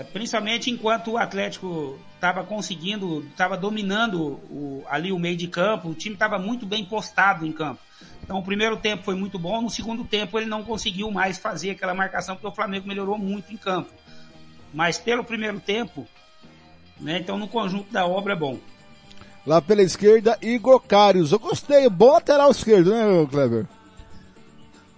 é, 0.00 0.06
principalmente 0.12 0.70
enquanto 0.70 1.12
o 1.12 1.18
Atlético 1.18 1.98
estava 2.14 2.44
conseguindo, 2.44 3.24
estava 3.30 3.56
dominando 3.56 4.20
o, 4.50 4.84
ali 4.86 5.10
o 5.10 5.18
meio 5.18 5.36
de 5.36 5.48
campo, 5.48 5.88
o 5.88 5.94
time 5.94 6.14
estava 6.14 6.38
muito 6.38 6.66
bem 6.66 6.84
postado 6.84 7.46
em 7.46 7.52
campo. 7.52 7.80
Então 8.22 8.38
o 8.38 8.42
primeiro 8.42 8.76
tempo 8.76 9.02
foi 9.02 9.14
muito 9.14 9.38
bom, 9.38 9.62
no 9.62 9.70
segundo 9.70 10.04
tempo 10.04 10.38
ele 10.38 10.46
não 10.46 10.62
conseguiu 10.62 11.10
mais 11.10 11.38
fazer 11.38 11.70
aquela 11.70 11.94
marcação 11.94 12.36
porque 12.36 12.48
o 12.48 12.54
Flamengo 12.54 12.86
melhorou 12.86 13.16
muito 13.16 13.52
em 13.52 13.56
campo. 13.56 13.90
Mas 14.74 14.98
pelo 14.98 15.24
primeiro 15.24 15.58
tempo, 15.58 16.06
né, 17.00 17.18
então 17.18 17.38
no 17.38 17.48
conjunto 17.48 17.90
da 17.90 18.06
obra 18.06 18.34
é 18.34 18.36
bom. 18.36 18.58
Lá 19.46 19.62
pela 19.62 19.82
esquerda, 19.82 20.38
Igor 20.42 20.80
Carius. 20.80 21.32
Eu 21.32 21.38
gostei, 21.38 21.88
bom 21.88 22.12
lateral 22.12 22.50
esquerdo, 22.50 22.90
né, 22.90 23.26
Kleber? 23.30 23.66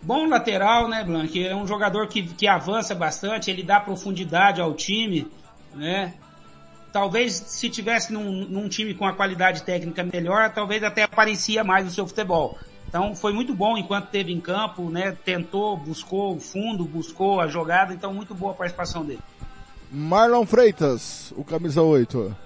Bom 0.03 0.27
lateral, 0.29 0.89
né, 0.89 1.05
Blanc? 1.05 1.47
É 1.47 1.55
um 1.55 1.67
jogador 1.67 2.09
que, 2.09 2.23
que 2.23 2.49
avança 2.49 2.95
bastante, 2.95 3.51
ele 3.51 3.63
dá 3.63 3.79
profundidade 3.79 4.61
ao 4.61 4.75
time, 4.75 5.29
né? 5.75 6.15
Talvez 6.93 7.33
se 7.33 7.71
tivesse 7.71 8.13
num, 8.13 8.45
num 8.47 8.69
time 8.69 8.95
com 8.95 9.07
a 9.07 9.13
qualidade 9.13 9.63
técnica 9.63 10.03
melhor, 10.03 10.53
talvez 10.53 10.83
até 10.83 11.05
aparecia 11.05 11.63
mais 11.63 11.87
o 11.87 11.91
seu 11.91 12.07
futebol. 12.07 12.59
Então 12.89 13.15
foi 13.15 13.33
muito 13.33 13.55
bom 13.55 13.79
enquanto 13.79 14.09
teve 14.09 14.33
em 14.33 14.41
campo, 14.41 14.91
né? 14.91 15.17
Tentou, 15.25 15.77
buscou 15.77 16.37
o 16.37 16.41
fundo, 16.41 16.85
buscou 16.85 17.41
a 17.41 17.47
jogada, 17.47 17.95
então 17.95 18.13
muito 18.13 18.35
boa 18.35 18.53
a 18.53 18.57
participação 18.57 19.05
dele. 19.05 19.21
Marlon 19.91 20.45
Freitas, 20.45 21.33
o 21.37 21.45
camisa 21.45 21.81
8. 21.81 22.37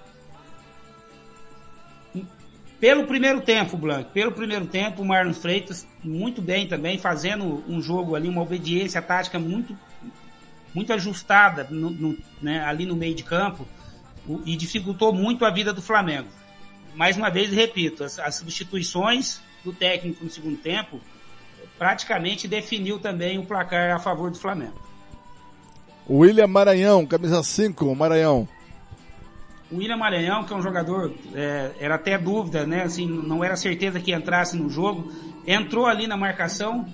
Pelo 2.79 3.07
primeiro 3.07 3.41
tempo, 3.41 3.75
Blanco, 3.75 4.11
pelo 4.11 4.31
primeiro 4.31 4.67
tempo, 4.67 5.01
o 5.01 5.05
Marlon 5.05 5.33
Freitas 5.33 5.87
muito 6.03 6.41
bem 6.41 6.67
também, 6.67 6.99
fazendo 6.99 7.63
um 7.67 7.81
jogo 7.81 8.15
ali, 8.15 8.29
uma 8.29 8.41
obediência 8.41 9.01
tática 9.01 9.39
muito, 9.39 9.75
muito 10.75 10.93
ajustada 10.93 11.67
no, 11.71 11.89
no, 11.89 12.17
né, 12.39 12.63
ali 12.63 12.85
no 12.85 12.95
meio 12.95 13.15
de 13.15 13.23
campo 13.23 13.67
o, 14.27 14.41
e 14.45 14.55
dificultou 14.55 15.11
muito 15.11 15.43
a 15.43 15.49
vida 15.49 15.73
do 15.73 15.81
Flamengo. 15.81 16.27
Mais 16.93 17.17
uma 17.17 17.31
vez, 17.31 17.51
repito, 17.51 18.03
as, 18.03 18.19
as 18.19 18.35
substituições 18.35 19.41
do 19.63 19.73
técnico 19.73 20.23
no 20.23 20.29
segundo 20.29 20.57
tempo 20.57 20.99
praticamente 21.79 22.47
definiu 22.47 22.99
também 22.99 23.39
o 23.39 23.45
placar 23.45 23.95
a 23.95 23.99
favor 23.99 24.29
do 24.29 24.37
Flamengo. 24.37 24.79
William 26.09 26.47
Maranhão, 26.47 27.05
camisa 27.05 27.41
5, 27.41 27.95
Maranhão. 27.95 28.47
O 29.69 29.77
William 29.77 29.97
Maranhão, 29.97 30.45
que 30.45 30.53
é 30.53 30.55
um 30.55 30.61
jogador, 30.61 31.13
é, 31.33 31.71
era 31.79 31.95
até 31.95 32.17
dúvida, 32.17 32.65
né? 32.65 32.83
Assim, 32.83 33.05
não 33.05 33.43
era 33.43 33.55
certeza 33.55 33.99
que 33.99 34.13
entrasse 34.13 34.55
no 34.55 34.69
jogo. 34.69 35.11
Entrou 35.45 35.85
ali 35.85 36.07
na 36.07 36.15
marcação, 36.15 36.87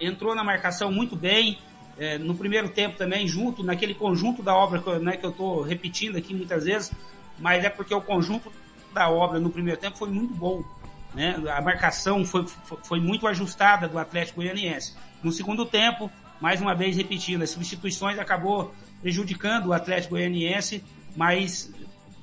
entrou 0.00 0.34
na 0.34 0.44
marcação 0.44 0.92
muito 0.92 1.16
bem. 1.16 1.58
É, 1.98 2.18
no 2.18 2.34
primeiro 2.34 2.68
tempo 2.68 2.98
também, 2.98 3.26
junto, 3.26 3.64
naquele 3.64 3.94
conjunto 3.94 4.42
da 4.42 4.54
obra 4.54 4.82
que, 4.82 4.98
né, 4.98 5.16
que 5.16 5.24
eu 5.24 5.30
estou 5.30 5.62
repetindo 5.62 6.16
aqui 6.18 6.34
muitas 6.34 6.64
vezes, 6.64 6.92
mas 7.38 7.64
é 7.64 7.70
porque 7.70 7.94
o 7.94 8.02
conjunto 8.02 8.52
da 8.92 9.08
obra 9.08 9.40
no 9.40 9.48
primeiro 9.48 9.80
tempo 9.80 9.96
foi 9.96 10.10
muito 10.10 10.34
bom. 10.34 10.62
Né? 11.14 11.34
A 11.48 11.62
marcação 11.62 12.22
foi, 12.26 12.44
foi 12.84 13.00
muito 13.00 13.26
ajustada 13.26 13.88
do 13.88 13.98
Atlético 13.98 14.42
Goianiense. 14.42 14.94
No 15.22 15.32
segundo 15.32 15.64
tempo, 15.64 16.10
mais 16.38 16.60
uma 16.60 16.74
vez 16.74 16.96
repetindo, 16.96 17.42
as 17.42 17.50
substituições 17.50 18.18
acabou 18.18 18.74
prejudicando 19.00 19.68
o 19.68 19.72
Atlético 19.72 20.14
Goianiense, 20.14 20.84
mas 21.16 21.72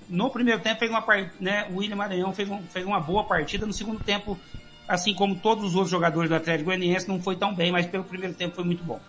no 0.10 0.30
primeiro 0.30 0.60
tempo 0.60 0.80
fez 0.80 0.92
uma 0.92 1.04
né, 1.40 1.68
o 1.72 1.78
William 1.78 1.96
Maranhão 1.96 2.34
fez, 2.34 2.50
um, 2.50 2.62
fez 2.64 2.86
uma 2.86 3.00
boa 3.00 3.24
partida. 3.24 3.66
No 3.66 3.74
segundo 3.74 4.04
tempo, 4.04 4.40
assim 4.88 5.14
como 5.14 5.36
todos 5.36 5.64
os 5.64 5.76
outros 5.76 5.92
jogadores 5.92 6.30
do 6.30 6.36
Atlético 6.36 6.66
Goianiense, 6.66 7.08
não 7.08 7.22
foi 7.22 7.36
tão 7.36 7.54
bem, 7.54 7.72
mas 7.72 7.86
pelo 7.86 8.04
primeiro 8.04 8.34
tempo 8.34 8.56
foi 8.56 8.64
muito 8.64 8.84
bom. 8.84 9.00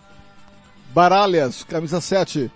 Baralhas, 0.92 1.64
camisa 1.64 2.00
7. 2.00 2.50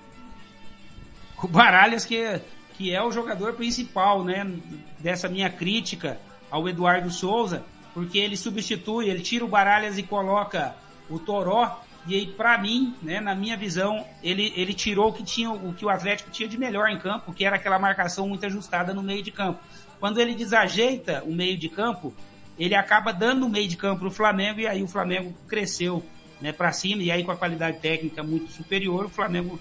O 1.42 1.48
Baralhas 1.48 2.04
que, 2.04 2.40
que 2.76 2.94
é 2.94 3.02
o 3.02 3.10
jogador 3.10 3.54
principal, 3.54 4.24
né, 4.24 4.50
dessa 4.98 5.28
minha 5.28 5.50
crítica 5.50 6.20
ao 6.50 6.68
Eduardo 6.68 7.10
Souza, 7.10 7.64
porque 7.94 8.18
ele 8.18 8.36
substitui, 8.36 9.08
ele 9.08 9.20
tira 9.20 9.44
o 9.44 9.48
Baralhas 9.48 9.98
e 9.98 10.02
coloca 10.02 10.74
o 11.10 11.18
Toró, 11.18 11.80
e 12.08 12.14
aí, 12.14 12.26
para 12.26 12.56
mim, 12.56 12.94
né, 13.02 13.20
na 13.20 13.34
minha 13.34 13.54
visão, 13.54 14.02
ele, 14.22 14.50
ele 14.56 14.72
tirou 14.72 15.10
o 15.10 15.12
que, 15.12 15.22
tinha, 15.22 15.50
o 15.50 15.74
que 15.74 15.84
o 15.84 15.90
Atlético 15.90 16.30
tinha 16.30 16.48
de 16.48 16.56
melhor 16.56 16.88
em 16.88 16.98
campo, 16.98 17.34
que 17.34 17.44
era 17.44 17.56
aquela 17.56 17.78
marcação 17.78 18.26
muito 18.26 18.46
ajustada 18.46 18.94
no 18.94 19.02
meio 19.02 19.22
de 19.22 19.30
campo. 19.30 19.60
Quando 20.00 20.18
ele 20.18 20.34
desajeita 20.34 21.22
o 21.26 21.34
meio 21.34 21.58
de 21.58 21.68
campo, 21.68 22.14
ele 22.58 22.74
acaba 22.74 23.12
dando 23.12 23.44
o 23.44 23.50
meio 23.50 23.68
de 23.68 23.76
campo 23.76 24.00
para 24.00 24.08
o 24.08 24.10
Flamengo 24.10 24.58
e 24.58 24.66
aí 24.66 24.82
o 24.82 24.88
Flamengo 24.88 25.34
cresceu 25.46 26.02
né, 26.40 26.50
para 26.50 26.72
cima 26.72 27.02
e 27.02 27.10
aí 27.10 27.22
com 27.22 27.30
a 27.30 27.36
qualidade 27.36 27.78
técnica 27.78 28.22
muito 28.22 28.50
superior, 28.52 29.04
o 29.04 29.10
Flamengo 29.10 29.60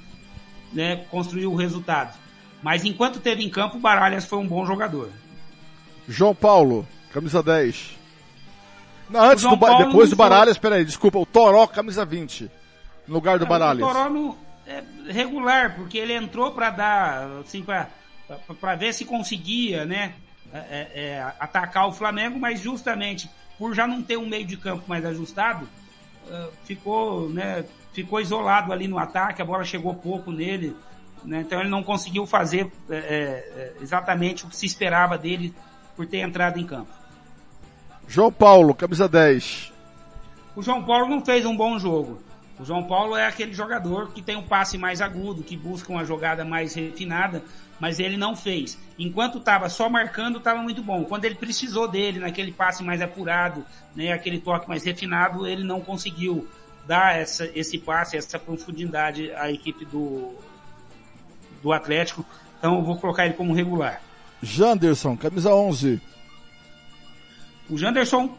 né, 0.72 1.06
construiu 1.12 1.52
o 1.52 1.56
resultado. 1.56 2.18
Mas 2.64 2.86
enquanto 2.86 3.20
teve 3.20 3.44
em 3.44 3.50
campo, 3.50 3.76
o 3.76 3.82
Baralhas 3.82 4.24
foi 4.24 4.40
um 4.40 4.48
bom 4.48 4.66
jogador. 4.66 5.10
João 6.08 6.34
Paulo, 6.34 6.88
camisa 7.12 7.44
10. 7.44 7.97
Antes 9.14 9.44
do 9.44 9.56
depois 9.56 10.10
do 10.10 10.16
Baralhas, 10.16 10.58
peraí, 10.58 10.84
desculpa, 10.84 11.18
o 11.18 11.26
Toró, 11.26 11.66
camisa 11.68 12.06
20. 12.06 12.52
No 13.08 13.14
lugar 13.16 13.40
do 13.40 13.46
é, 13.46 13.48
Baralhas. 13.48 13.84
O 13.84 13.88
Toró 13.88 14.10
no, 14.10 14.38
é 14.66 14.84
regular, 15.10 15.76
porque 15.76 15.98
ele 15.98 16.14
entrou 16.14 16.52
para 16.52 16.70
dar, 16.70 17.28
assim, 17.40 17.64
para 17.64 18.76
ver 18.76 18.94
se 18.94 19.06
conseguia, 19.06 19.86
né, 19.86 20.14
é, 20.54 20.58
é, 20.58 20.92
é, 20.94 21.34
atacar 21.40 21.88
o 21.88 21.94
Flamengo, 21.94 22.38
mas 22.40 22.60
justamente 22.60 23.30
por 23.58 23.74
já 23.74 23.88
não 23.88 24.02
ter 24.04 24.18
um 24.18 24.28
meio 24.28 24.46
de 24.46 24.56
campo 24.56 24.84
mais 24.88 25.04
ajustado, 25.06 25.68
ficou, 26.64 27.30
né, 27.30 27.66
ficou 27.94 28.20
isolado 28.20 28.72
ali 28.72 28.88
no 28.88 29.00
ataque, 29.00 29.42
a 29.42 29.46
bola 29.46 29.64
chegou 29.64 29.96
pouco 29.96 30.32
nele, 30.32 30.76
né, 31.24 31.42
então 31.42 31.60
ele 31.60 31.70
não 31.70 31.82
conseguiu 31.82 32.28
fazer 32.28 32.72
é, 32.90 32.96
é, 32.96 33.74
exatamente 33.82 34.46
o 34.46 34.50
que 34.50 34.56
se 34.56 34.66
esperava 34.66 35.18
dele 35.18 35.56
por 35.96 36.06
ter 36.06 36.20
entrado 36.20 36.60
em 36.60 36.66
campo. 36.66 36.92
João 38.08 38.32
Paulo, 38.32 38.74
camisa 38.74 39.08
10. 39.08 39.74
O 40.56 40.64
João 40.64 40.84
Paulo 40.84 41.10
não 41.10 41.24
fez 41.24 41.46
um 41.46 41.56
bom 41.56 41.78
jogo. 41.78 42.22
O 42.58 42.66
João 42.66 42.84
Paulo 42.84 43.16
é 43.16 43.28
aquele 43.28 43.54
jogador 43.54 44.12
que 44.14 44.22
tem 44.22 44.36
um 44.36 44.42
passe 44.42 44.78
mais 44.78 45.02
agudo, 45.02 45.44
que 45.44 45.56
busca 45.56 45.92
uma 45.92 46.06
jogada 46.06 46.44
mais 46.44 46.74
refinada, 46.74 47.44
mas 47.80 48.00
ele 48.00 48.18
não 48.18 48.36
fez. 48.36 48.80
Enquanto 48.98 49.38
estava 49.38 49.70
só 49.70 49.90
marcando, 49.90 50.40
estava 50.40 50.62
muito 50.62 50.82
bom. 50.82 51.04
Quando 51.04 51.26
ele 51.26 51.36
precisou 51.36 51.88
dele, 51.88 52.18
naquele 52.18 52.52
passe 52.52 52.82
mais 52.82 53.02
apurado, 53.02 53.64
né, 53.96 54.12
aquele 54.12 54.40
toque 54.40 54.68
mais 54.68 54.84
refinado, 54.84 55.46
ele 55.46 55.64
não 55.64 55.82
conseguiu 55.82 56.48
dar 56.88 57.16
essa, 57.16 57.46
esse 57.54 57.78
passe, 57.78 58.18
essa 58.18 58.40
profundidade 58.40 59.32
à 59.34 59.52
equipe 59.52 59.86
do, 59.86 60.34
do 61.62 61.72
Atlético. 61.72 62.26
Então 62.58 62.78
eu 62.78 62.82
vou 62.82 62.98
colocar 62.98 63.26
ele 63.26 63.36
como 63.36 63.54
regular. 63.54 64.02
Janderson, 64.42 65.16
camisa 65.18 65.54
11. 65.54 66.02
O 67.70 67.78
Janderson, 67.78 68.36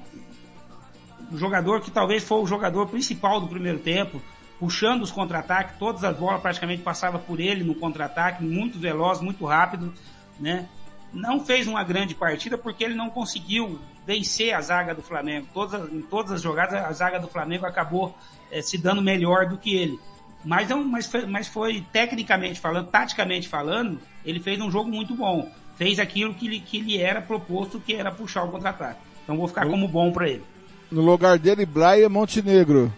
o 1.31 1.37
jogador 1.37 1.81
que 1.81 1.91
talvez 1.91 2.25
foi 2.25 2.41
o 2.41 2.47
jogador 2.47 2.87
principal 2.89 3.41
do 3.41 3.49
primeiro 3.49 3.79
tempo, 3.79 4.23
puxando 4.59 5.03
os 5.03 5.11
contra-ataques, 5.11 5.77
todas 5.79 6.03
as 6.03 6.17
bolas 6.17 6.41
praticamente 6.41 6.83
passavam 6.83 7.21
por 7.21 7.39
ele 7.39 7.63
no 7.63 7.75
contra-ataque, 7.75 8.43
muito 8.43 8.79
veloz, 8.79 9.21
muito 9.21 9.45
rápido, 9.45 9.93
né? 10.41 10.69
Não 11.13 11.45
fez 11.45 11.67
uma 11.67 11.83
grande 11.85 12.15
partida 12.15 12.59
porque 12.59 12.85
ele 12.85 12.95
não 12.95 13.09
conseguiu 13.09 13.79
vencer 14.07 14.55
a 14.55 14.61
zaga 14.61 14.95
do 14.95 15.03
Flamengo. 15.03 15.47
Todas, 15.55 15.91
em 15.93 16.03
todas 16.03 16.33
as 16.33 16.43
jogadas, 16.43 16.85
a 16.85 16.93
zaga 16.93 17.19
do 17.19 17.29
Flamengo 17.29 17.67
acabou 17.67 18.17
é, 18.51 18.61
se 18.61 18.77
dando 18.77 19.01
melhor 19.01 19.47
do 19.47 19.57
que 19.57 19.75
ele. 19.75 19.99
Mas, 20.45 20.69
não, 20.69 20.85
mas, 20.85 21.07
foi, 21.07 21.27
mas 21.27 21.49
foi 21.49 21.85
tecnicamente 21.93 22.61
falando, 22.61 22.89
taticamente 22.89 23.49
falando, 23.49 24.01
ele 24.25 24.41
fez 24.41 24.61
um 24.61 24.71
jogo 24.71 24.91
muito 24.91 25.15
bom. 25.15 25.51
Fez 25.77 25.99
aquilo 25.99 26.35
que 26.35 26.49
lhe, 26.49 26.61
que 26.61 26.81
lhe 26.81 27.01
era 27.01 27.23
proposto, 27.23 27.81
que 27.81 27.95
era 27.95 28.11
puxar 28.11 28.45
o 28.45 28.51
contra-ataque. 28.51 29.08
Então 29.29 29.37
vou 29.37 29.47
ficar 29.47 29.67
como 29.67 29.87
bom 29.87 30.11
para 30.11 30.27
ele. 30.27 30.43
No 30.91 31.03
lugar 31.03 31.39
dele, 31.39 31.67
Brian 31.67 32.09
Montenegro. 32.09 32.91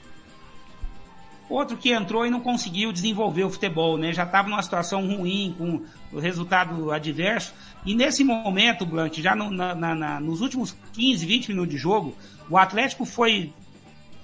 Outro 1.48 1.76
que 1.76 1.92
entrou 1.92 2.24
e 2.24 2.30
não 2.30 2.38
conseguiu 2.38 2.92
desenvolver 2.92 3.42
o 3.42 3.50
futebol, 3.50 3.98
né? 3.98 4.12
Já 4.12 4.22
estava 4.22 4.48
numa 4.48 4.62
situação 4.62 5.04
ruim, 5.08 5.52
com 5.58 5.82
o 6.12 6.20
resultado 6.20 6.92
adverso. 6.92 7.52
E 7.84 7.96
nesse 7.96 8.22
momento, 8.22 8.86
Blanche, 8.86 9.20
já 9.20 9.34
no, 9.34 9.50
na, 9.50 9.74
na, 9.74 10.20
nos 10.20 10.40
últimos 10.40 10.76
15, 10.92 11.26
20 11.26 11.48
minutos 11.48 11.72
de 11.72 11.76
jogo, 11.76 12.14
o 12.48 12.56
Atlético 12.56 13.04
foi 13.04 13.52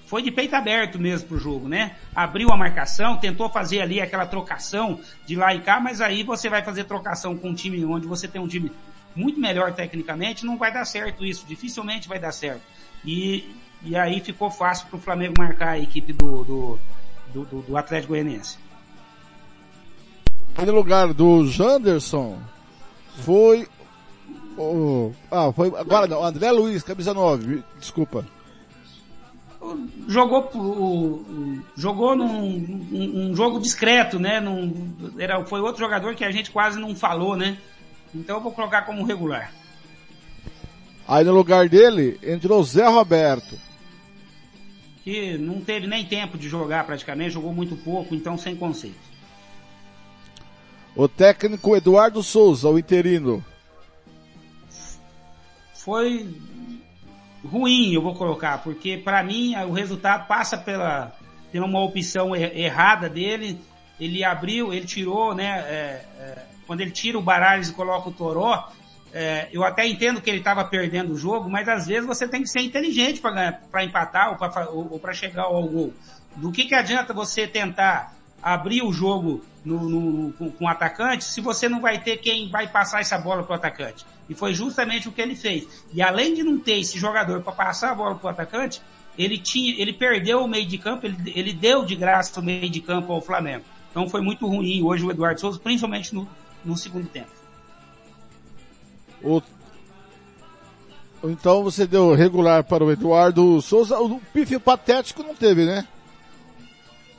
foi 0.07 0.23
de 0.23 0.31
peito 0.31 0.55
aberto 0.55 1.01
mesmo 1.01 1.27
pro 1.27 1.39
jogo, 1.41 1.69
né? 1.69 1.97
Abriu 2.15 2.53
a 2.53 2.57
marcação, 2.57 3.17
tentou 3.17 3.49
fazer 3.49 3.81
ali 3.81 4.01
aquela 4.01 4.27
trocação 4.27 5.01
de 5.27 5.35
lá 5.35 5.53
e 5.53 5.61
cá, 5.61 5.81
mas 5.81 6.01
aí 6.01 6.23
você 6.23 6.49
vai 6.49 6.63
fazer 6.63 6.85
trocação 6.85 7.37
com 7.37 7.49
um 7.49 7.55
time 7.55 7.85
onde 7.85 8.07
você 8.07 8.29
tem 8.29 8.41
um 8.41 8.47
time 8.47 8.71
muito 9.17 9.41
melhor 9.41 9.73
tecnicamente, 9.73 10.45
não 10.45 10.57
vai 10.57 10.73
dar 10.73 10.85
certo 10.85 11.25
isso, 11.25 11.47
dificilmente 11.47 12.09
vai 12.09 12.19
dar 12.19 12.33
certo. 12.33 12.63
E, 13.05 13.57
e 13.83 13.97
aí 13.97 14.21
ficou 14.21 14.51
fácil 14.51 14.87
para 14.89 14.97
o 14.97 15.01
Flamengo 15.01 15.35
marcar 15.39 15.71
a 15.71 15.79
equipe 15.79 16.13
do, 16.13 16.45
do, 16.45 16.79
do, 17.33 17.63
do 17.63 17.77
Atlético 17.77 18.13
Goianiense. 18.13 18.59
No 20.65 20.73
lugar 20.73 21.13
do 21.13 21.47
Janderson 21.47 22.39
foi 23.19 23.69
o. 24.57 25.13
Ah, 25.31 25.53
foi 25.53 25.69
agora 25.77 26.07
não, 26.07 26.25
André 26.25 26.51
Luiz, 26.51 26.83
camisa 26.83 27.13
9, 27.13 27.63
desculpa. 27.79 28.27
jogou 30.09 31.23
jogou 31.77 32.17
num, 32.17 32.27
um, 32.27 33.31
um 33.31 33.37
jogo 33.37 33.61
discreto, 33.61 34.19
né? 34.19 34.41
Num, 34.41 34.95
era, 35.19 35.45
foi 35.45 35.61
outro 35.61 35.81
jogador 35.81 36.15
que 36.15 36.25
a 36.25 36.31
gente 36.31 36.51
quase 36.51 36.79
não 36.79 36.95
falou, 36.97 37.37
né? 37.37 37.59
Então 38.15 38.37
eu 38.37 38.43
vou 38.43 38.53
colocar 38.53 38.83
como 38.83 39.05
regular. 39.05 39.53
Aí 41.07 41.25
no 41.25 41.33
lugar 41.33 41.69
dele 41.69 42.19
entrou 42.23 42.63
Zé 42.65 42.87
Roberto. 42.87 43.59
Que 45.05 45.39
não 45.39 45.61
teve 45.61 45.87
nem 45.87 46.05
tempo 46.05 46.37
de 46.37 46.49
jogar 46.49 46.85
praticamente, 46.85 47.35
jogou 47.35 47.53
muito 47.53 47.77
pouco, 47.77 48.15
então 48.15 48.37
sem 48.37 48.57
conceito. 48.57 49.07
O 50.97 51.07
técnico 51.07 51.77
Eduardo 51.77 52.23
Souza, 52.23 52.69
o 52.69 52.79
interino. 52.79 53.45
Foi 55.75 56.29
ruim, 57.45 57.93
eu 57.93 58.03
vou 58.03 58.15
colocar, 58.15 58.63
porque 58.65 58.97
para 58.97 59.23
mim 59.23 59.55
o 59.55 59.73
resultado 59.73 60.27
passa 60.27 60.59
pela, 60.59 61.15
pela 61.53 61.67
uma 61.67 61.85
opção 61.85 62.35
errada 62.35 63.09
dele. 63.09 63.61
Ele 63.99 64.25
abriu, 64.25 64.73
ele 64.73 64.87
tirou, 64.87 65.35
né? 65.35 65.47
É, 65.47 66.05
é, 66.19 66.43
quando 66.67 66.81
ele 66.81 66.91
tira 66.91 67.19
o 67.19 67.23
Baralhos 67.23 67.69
e 67.69 67.73
coloca 67.73 68.09
o 68.09 68.13
Toró, 68.13 68.69
é, 69.13 69.49
eu 69.53 69.65
até 69.65 69.87
entendo 69.87 70.21
que 70.21 70.29
ele 70.29 70.41
estava 70.41 70.65
perdendo 70.65 71.13
o 71.13 71.17
jogo, 71.17 71.49
mas 71.49 71.69
às 71.69 71.87
vezes 71.87 72.05
você 72.05 72.29
tem 72.29 72.43
que 72.43 72.49
ser 72.49 72.61
inteligente 72.61 73.21
para 73.21 73.85
empatar 73.85 74.37
ou 74.73 74.99
para 74.99 75.15
chegar 75.15 75.45
ao 75.45 75.67
gol. 75.67 75.95
Do 76.37 76.53
que, 76.53 76.67
que 76.67 76.75
adianta 76.75 77.15
você 77.15 77.47
tentar 77.47 78.15
abrir 78.43 78.83
o 78.83 78.93
jogo 78.93 79.43
no, 79.65 79.89
no, 79.89 80.33
com, 80.35 80.51
com 80.51 80.65
o 80.67 80.69
atacante 80.69 81.25
se 81.25 81.41
você 81.41 81.69
não 81.69 81.81
vai 81.81 81.99
ter 81.99 82.19
quem 82.19 82.51
vai 82.51 82.69
passar 82.69 83.01
essa 83.01 83.17
bola 83.17 83.43
para 83.43 83.53
o 83.53 83.57
atacante? 83.57 84.05
E 84.29 84.35
foi 84.35 84.53
justamente 84.53 85.09
o 85.09 85.13
que 85.13 85.23
ele 85.23 85.35
fez. 85.35 85.87
E 85.95 86.03
além 86.03 86.35
de 86.35 86.43
não 86.43 86.59
ter 86.59 86.79
esse 86.79 86.99
jogador 86.99 87.41
para 87.41 87.53
passar 87.53 87.93
a 87.93 87.95
bola 87.95 88.17
para 88.17 88.27
o 88.27 88.31
atacante, 88.31 88.83
ele 89.17 89.39
tinha, 89.39 89.81
ele 89.81 89.95
perdeu 89.95 90.45
o 90.45 90.49
meio 90.49 90.67
de 90.67 90.77
campo, 90.77 91.07
ele, 91.07 91.33
ele 91.35 91.53
deu 91.53 91.85
de 91.85 91.97
graça 91.97 92.39
o 92.39 92.43
meio 92.43 92.69
de 92.69 92.81
campo 92.81 93.13
ao 93.13 93.23
Flamengo. 93.23 93.65
Então 93.97 94.11
foi 94.11 94.21
muito 94.21 94.47
ruim 94.47 94.83
hoje 94.83 95.03
o 95.07 95.11
Eduardo 95.11 95.41
Souza, 95.41 95.59
principalmente 95.59 96.15
no, 96.15 96.29
no 96.63 96.77
segundo 96.77 97.09
tempo. 97.09 97.31
O... 99.23 99.41
Então 101.25 101.65
você 101.65 101.87
deu 101.87 102.13
regular 102.13 102.63
para 102.63 102.85
o 102.85 102.93
Eduardo 102.93 103.59
Souza. 103.63 103.99
O 103.99 104.21
pife 104.35 104.59
patético 104.59 105.23
não 105.23 105.35
teve, 105.35 105.65
né? 105.65 105.89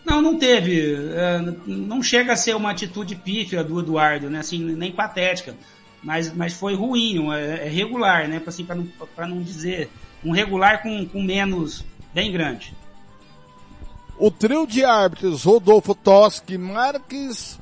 Não, 0.06 0.22
não 0.22 0.38
teve. 0.38 0.94
É, 1.16 1.40
não 1.66 2.04
chega 2.04 2.34
a 2.34 2.38
ser 2.38 2.56
uma 2.56 2.70
atitude 2.70 3.16
pífia 3.16 3.64
do 3.64 3.80
Eduardo, 3.80 4.30
né? 4.30 4.38
Assim, 4.38 4.60
nem 4.60 4.92
patética. 4.92 5.56
Mas, 6.04 6.32
mas 6.32 6.54
foi 6.54 6.76
ruim, 6.76 7.34
é, 7.34 7.66
é 7.66 7.70
regular, 7.70 8.28
né? 8.28 8.40
Assim, 8.46 8.64
para 8.64 8.76
não, 8.76 8.88
não 9.30 9.42
dizer. 9.42 9.90
Um 10.24 10.30
regular 10.30 10.84
com, 10.84 11.08
com 11.08 11.24
menos 11.24 11.84
bem 12.14 12.32
grande. 12.32 12.72
O 14.20 14.32
trio 14.32 14.66
de 14.66 14.84
árbitros, 14.84 15.44
Rodolfo 15.44 15.94
Toschi, 15.94 16.58
Marques, 16.58 17.60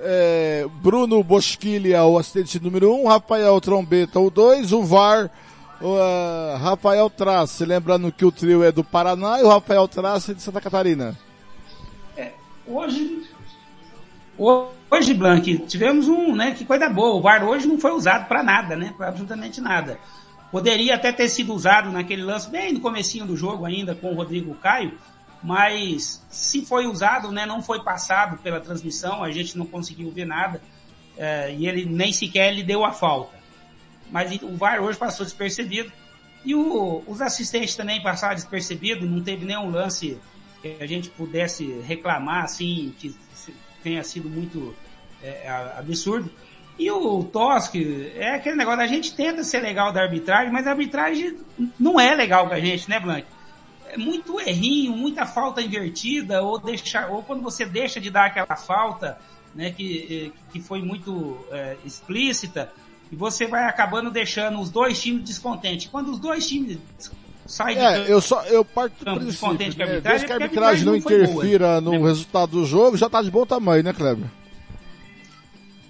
é, 0.00 0.66
Bruno 0.82 1.22
Bosquilha, 1.22 2.04
o 2.04 2.16
assistente 2.16 2.58
número 2.58 2.94
1, 2.94 3.02
um, 3.02 3.06
Rafael 3.06 3.60
Trombeta, 3.60 4.18
o 4.18 4.30
2, 4.30 4.72
o 4.72 4.82
VAR, 4.82 5.30
o, 5.78 5.94
uh, 5.94 6.56
Rafael 6.58 7.10
Trace, 7.10 7.66
lembrando 7.66 8.10
que 8.10 8.24
o 8.24 8.32
trio 8.32 8.64
é 8.64 8.72
do 8.72 8.82
Paraná 8.82 9.40
e 9.40 9.42
o 9.42 9.48
Rafael 9.48 9.86
Trace 9.86 10.34
de 10.34 10.40
Santa 10.40 10.58
Catarina. 10.58 11.18
É, 12.16 12.32
hoje, 12.66 13.22
hoje, 14.38 15.12
Blank, 15.12 15.58
tivemos 15.66 16.08
um, 16.08 16.34
né, 16.34 16.52
que 16.52 16.64
coisa 16.64 16.88
boa, 16.88 17.16
o 17.16 17.20
VAR 17.20 17.44
hoje 17.44 17.66
não 17.68 17.78
foi 17.78 17.92
usado 17.92 18.26
para 18.26 18.42
nada, 18.42 18.74
né, 18.74 18.94
para 18.96 19.08
absolutamente 19.08 19.60
nada. 19.60 19.98
Poderia 20.50 20.94
até 20.94 21.12
ter 21.12 21.28
sido 21.28 21.54
usado 21.54 21.92
naquele 21.92 22.22
lance 22.22 22.50
bem 22.50 22.72
no 22.72 22.80
comecinho 22.80 23.26
do 23.26 23.36
jogo 23.36 23.66
ainda 23.66 23.94
com 23.94 24.12
o 24.12 24.16
Rodrigo 24.16 24.54
Caio, 24.54 24.94
mas 25.42 26.24
se 26.28 26.64
foi 26.64 26.86
usado, 26.86 27.32
né, 27.32 27.46
não 27.46 27.62
foi 27.62 27.82
passado 27.82 28.38
pela 28.38 28.60
transmissão, 28.60 29.22
a 29.24 29.30
gente 29.30 29.56
não 29.56 29.66
conseguiu 29.66 30.10
ver 30.10 30.26
nada, 30.26 30.60
é, 31.16 31.54
e 31.54 31.66
ele 31.66 31.84
nem 31.84 32.12
sequer 32.12 32.52
lhe 32.54 32.62
deu 32.62 32.84
a 32.84 32.92
falta. 32.92 33.38
Mas 34.10 34.42
o 34.42 34.56
VAR 34.56 34.82
hoje 34.82 34.98
passou 34.98 35.24
despercebido, 35.24 35.92
e 36.44 36.54
o, 36.54 37.02
os 37.06 37.20
assistentes 37.20 37.74
também 37.74 38.02
passaram 38.02 38.34
despercebido, 38.34 39.06
não 39.06 39.22
teve 39.22 39.44
nenhum 39.44 39.70
lance 39.70 40.18
que 40.62 40.76
a 40.80 40.86
gente 40.86 41.08
pudesse 41.10 41.64
reclamar, 41.80 42.44
assim, 42.44 42.94
que 42.98 43.14
tenha 43.82 44.02
sido 44.02 44.28
muito 44.28 44.74
é, 45.22 45.48
absurdo. 45.78 46.30
E 46.78 46.90
o 46.90 47.24
Tosque 47.24 48.12
é 48.14 48.34
aquele 48.36 48.56
negócio, 48.56 48.80
a 48.80 48.86
gente 48.86 49.14
tenta 49.14 49.44
ser 49.44 49.60
legal 49.60 49.92
da 49.92 50.02
arbitragem, 50.02 50.50
mas 50.50 50.66
a 50.66 50.70
arbitragem 50.70 51.36
não 51.78 52.00
é 52.00 52.14
legal 52.14 52.48
com 52.48 52.54
a 52.54 52.60
gente, 52.60 52.88
né, 52.88 52.98
Blanque? 52.98 53.26
É 53.92 53.96
muito 53.96 54.40
errinho, 54.40 54.96
muita 54.96 55.26
falta 55.26 55.60
invertida, 55.60 56.42
ou, 56.42 56.58
deixa, 56.58 57.06
ou 57.08 57.22
quando 57.22 57.42
você 57.42 57.64
deixa 57.64 58.00
de 58.00 58.10
dar 58.10 58.26
aquela 58.26 58.56
falta, 58.56 59.18
né, 59.54 59.70
que, 59.70 60.32
que 60.52 60.60
foi 60.60 60.80
muito 60.80 61.44
é, 61.50 61.76
explícita, 61.84 62.72
e 63.10 63.16
você 63.16 63.46
vai 63.46 63.64
acabando 63.64 64.10
deixando 64.10 64.60
os 64.60 64.70
dois 64.70 65.00
times 65.00 65.24
descontentes. 65.24 65.88
Quando 65.90 66.12
os 66.12 66.18
dois 66.18 66.46
times 66.46 66.78
saem 67.46 67.78
é, 67.78 68.04
de 68.04 68.10
eu 68.10 68.20
só 68.20 68.44
eu 68.44 68.64
parto 68.64 69.04
do 69.04 69.16
princípio, 69.16 69.76
né? 69.76 70.00
Desde 70.00 70.26
que 70.26 70.32
a 70.32 70.36
arbitragem 70.36 70.84
não, 70.84 70.92
não 70.92 70.98
interfira 70.98 71.80
boa, 71.80 71.80
no 71.80 71.90
né? 71.90 71.98
resultado 71.98 72.52
do 72.52 72.64
jogo, 72.64 72.96
já 72.96 73.10
tá 73.10 73.20
de 73.20 73.30
bom 73.30 73.44
tamanho, 73.44 73.82
né, 73.82 73.92
Kleber? 73.92 74.28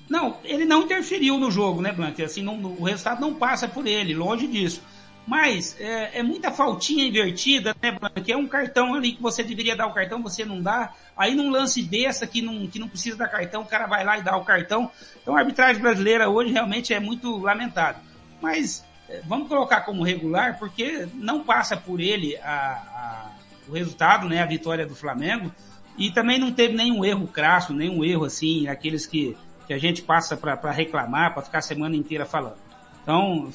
Não, 0.08 0.38
ele 0.42 0.64
não 0.64 0.82
interferiu 0.82 1.38
no 1.38 1.50
jogo, 1.50 1.80
né, 1.80 1.92
Blanc? 1.92 2.20
Assim, 2.22 2.42
não, 2.42 2.56
o 2.56 2.82
resultado 2.82 3.20
não 3.20 3.34
passa 3.34 3.68
por 3.68 3.86
ele, 3.86 4.14
longe 4.14 4.46
disso. 4.48 4.82
Mas 5.30 5.76
é, 5.78 6.18
é, 6.18 6.22
muita 6.24 6.50
faltinha 6.50 7.06
invertida, 7.06 7.72
né, 7.80 7.96
Que 8.24 8.32
é 8.32 8.36
um 8.36 8.48
cartão 8.48 8.96
ali 8.96 9.12
que 9.12 9.22
você 9.22 9.44
deveria 9.44 9.76
dar 9.76 9.86
o 9.86 9.94
cartão, 9.94 10.20
você 10.20 10.44
não 10.44 10.60
dá. 10.60 10.92
Aí 11.16 11.36
num 11.36 11.50
lance 11.50 11.80
besta 11.82 12.26
que 12.26 12.42
não, 12.42 12.66
que 12.66 12.80
não 12.80 12.88
precisa 12.88 13.16
dar 13.16 13.28
cartão, 13.28 13.62
o 13.62 13.64
cara 13.64 13.86
vai 13.86 14.04
lá 14.04 14.18
e 14.18 14.22
dá 14.22 14.36
o 14.36 14.44
cartão. 14.44 14.90
Então 15.22 15.36
a 15.36 15.38
arbitragem 15.38 15.80
brasileira 15.80 16.28
hoje 16.28 16.52
realmente 16.52 16.92
é 16.92 16.98
muito 16.98 17.38
lamentável. 17.38 18.02
Mas 18.42 18.84
é, 19.08 19.22
vamos 19.24 19.46
colocar 19.46 19.82
como 19.82 20.02
regular, 20.02 20.58
porque 20.58 21.06
não 21.14 21.44
passa 21.44 21.76
por 21.76 22.00
ele 22.00 22.36
a, 22.38 22.50
a, 22.50 23.30
o 23.68 23.72
resultado, 23.72 24.28
né, 24.28 24.42
a 24.42 24.46
vitória 24.46 24.84
do 24.84 24.96
Flamengo. 24.96 25.54
E 25.96 26.10
também 26.10 26.40
não 26.40 26.50
teve 26.50 26.74
nenhum 26.74 27.04
erro 27.04 27.28
crasso, 27.28 27.72
nenhum 27.72 28.04
erro 28.04 28.24
assim, 28.24 28.66
aqueles 28.66 29.06
que, 29.06 29.36
que 29.68 29.72
a 29.72 29.78
gente 29.78 30.02
passa 30.02 30.36
para 30.36 30.72
reclamar, 30.72 31.34
para 31.34 31.42
ficar 31.44 31.58
a 31.58 31.62
semana 31.62 31.94
inteira 31.94 32.26
falando. 32.26 32.58
Então, 33.04 33.48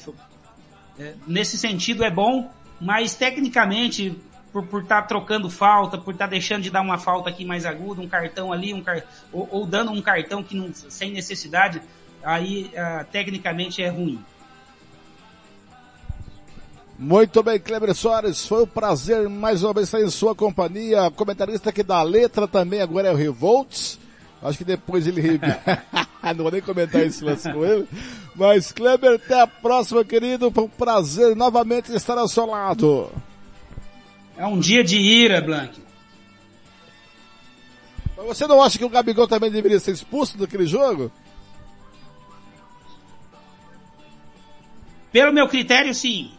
nesse 1.26 1.58
sentido 1.58 2.04
é 2.04 2.10
bom, 2.10 2.50
mas 2.80 3.14
tecnicamente, 3.14 4.16
por 4.52 4.82
estar 4.82 5.02
tá 5.02 5.08
trocando 5.08 5.50
falta, 5.50 5.98
por 5.98 6.12
estar 6.12 6.26
tá 6.26 6.30
deixando 6.30 6.62
de 6.62 6.70
dar 6.70 6.80
uma 6.80 6.98
falta 6.98 7.28
aqui 7.28 7.44
mais 7.44 7.66
aguda, 7.66 8.00
um 8.00 8.08
cartão 8.08 8.52
ali, 8.52 8.72
um 8.72 8.82
car... 8.82 9.02
ou, 9.32 9.48
ou, 9.50 9.66
dando 9.66 9.92
um 9.92 10.02
cartão 10.02 10.42
que 10.42 10.56
não, 10.56 10.72
sem 10.72 11.12
necessidade, 11.12 11.80
aí 12.22 12.70
uh, 12.74 13.04
tecnicamente 13.10 13.82
é 13.82 13.88
ruim. 13.88 14.22
Muito 16.98 17.42
bem, 17.42 17.60
Kleber 17.60 17.94
Soares, 17.94 18.46
foi 18.46 18.62
um 18.62 18.66
prazer 18.66 19.28
mais 19.28 19.62
uma 19.62 19.74
vez 19.74 19.88
estar 19.88 20.00
em 20.00 20.08
sua 20.08 20.34
companhia. 20.34 21.10
Comentarista 21.10 21.68
aqui 21.68 21.82
da 21.82 22.02
letra 22.02 22.48
também 22.48 22.80
agora 22.80 23.08
é 23.08 23.12
o 23.12 23.16
Revolts. 23.16 23.98
Acho 24.42 24.58
que 24.58 24.64
depois 24.64 25.06
ele. 25.06 25.38
não 26.34 26.44
vou 26.44 26.52
nem 26.52 26.60
comentar 26.60 27.02
esse 27.02 27.24
lance 27.24 27.50
com 27.52 27.64
ele. 27.64 27.86
Mas, 28.34 28.72
Kleber, 28.72 29.14
até 29.14 29.40
a 29.40 29.46
próxima, 29.46 30.04
querido. 30.04 30.50
Foi 30.50 30.64
um 30.64 30.68
prazer 30.68 31.34
novamente 31.34 31.92
estar 31.94 32.18
ao 32.18 32.28
seu 32.28 32.46
lado. 32.46 33.10
É 34.36 34.46
um 34.46 34.58
dia 34.58 34.84
de 34.84 34.98
ira, 34.98 35.40
Blank. 35.40 35.80
Mas 38.16 38.26
você 38.26 38.46
não 38.46 38.62
acha 38.62 38.78
que 38.78 38.84
o 38.84 38.88
Gabigol 38.88 39.28
também 39.28 39.50
deveria 39.50 39.80
ser 39.80 39.92
expulso 39.92 40.38
daquele 40.38 40.66
jogo? 40.66 41.10
Pelo 45.12 45.32
meu 45.32 45.48
critério, 45.48 45.94
sim. 45.94 46.30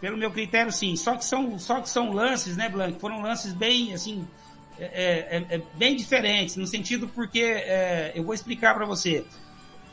Pelo 0.00 0.16
meu 0.16 0.30
critério, 0.30 0.70
sim. 0.70 0.94
Só 0.96 1.16
que 1.16 1.24
são, 1.24 1.58
só 1.58 1.80
que 1.80 1.88
são 1.88 2.12
lances, 2.12 2.56
né, 2.56 2.68
Blank? 2.68 3.00
Foram 3.00 3.22
lances 3.22 3.52
bem, 3.52 3.94
assim, 3.94 4.26
é, 4.80 5.44
é, 5.50 5.56
é, 5.56 5.62
bem 5.74 5.96
diferentes, 5.96 6.56
no 6.56 6.66
sentido 6.66 7.08
porque, 7.08 7.40
é, 7.40 8.12
eu 8.14 8.22
vou 8.22 8.34
explicar 8.34 8.74
para 8.74 8.86
você. 8.86 9.24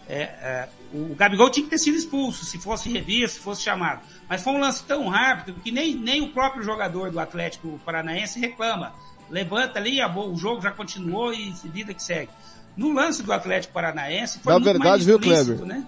É, 0.07 0.21
é, 0.21 0.69
o 0.93 1.15
Gabigol 1.15 1.49
tinha 1.49 1.63
que 1.63 1.69
ter 1.71 1.79
sido 1.79 1.97
expulso, 1.97 2.45
se 2.45 2.59
fosse 2.59 2.89
revisto, 2.89 3.37
se 3.37 3.39
fosse 3.39 3.63
chamado. 3.63 4.01
Mas 4.29 4.43
foi 4.43 4.53
um 4.53 4.59
lance 4.59 4.83
tão 4.83 5.07
rápido 5.07 5.59
que 5.61 5.71
nem, 5.71 5.95
nem 5.95 6.21
o 6.21 6.29
próprio 6.31 6.63
jogador 6.63 7.09
do 7.09 7.19
Atlético 7.19 7.79
Paranaense 7.83 8.39
reclama. 8.39 8.93
Levanta 9.29 9.79
ali, 9.79 9.99
a, 9.99 10.07
o 10.07 10.37
jogo 10.37 10.61
já 10.61 10.71
continuou 10.71 11.33
e 11.33 11.51
vida 11.65 11.93
que 11.93 12.03
segue. 12.03 12.29
No 12.77 12.93
lance 12.93 13.23
do 13.23 13.33
Atlético 13.33 13.73
Paranaense 13.73 14.39
foi 14.39 14.53
Na 14.53 14.59
muito 14.59 14.71
verdade, 14.71 14.89
mais 14.89 15.05
viu, 15.05 15.19
Kleber? 15.19 15.65
Né? 15.65 15.83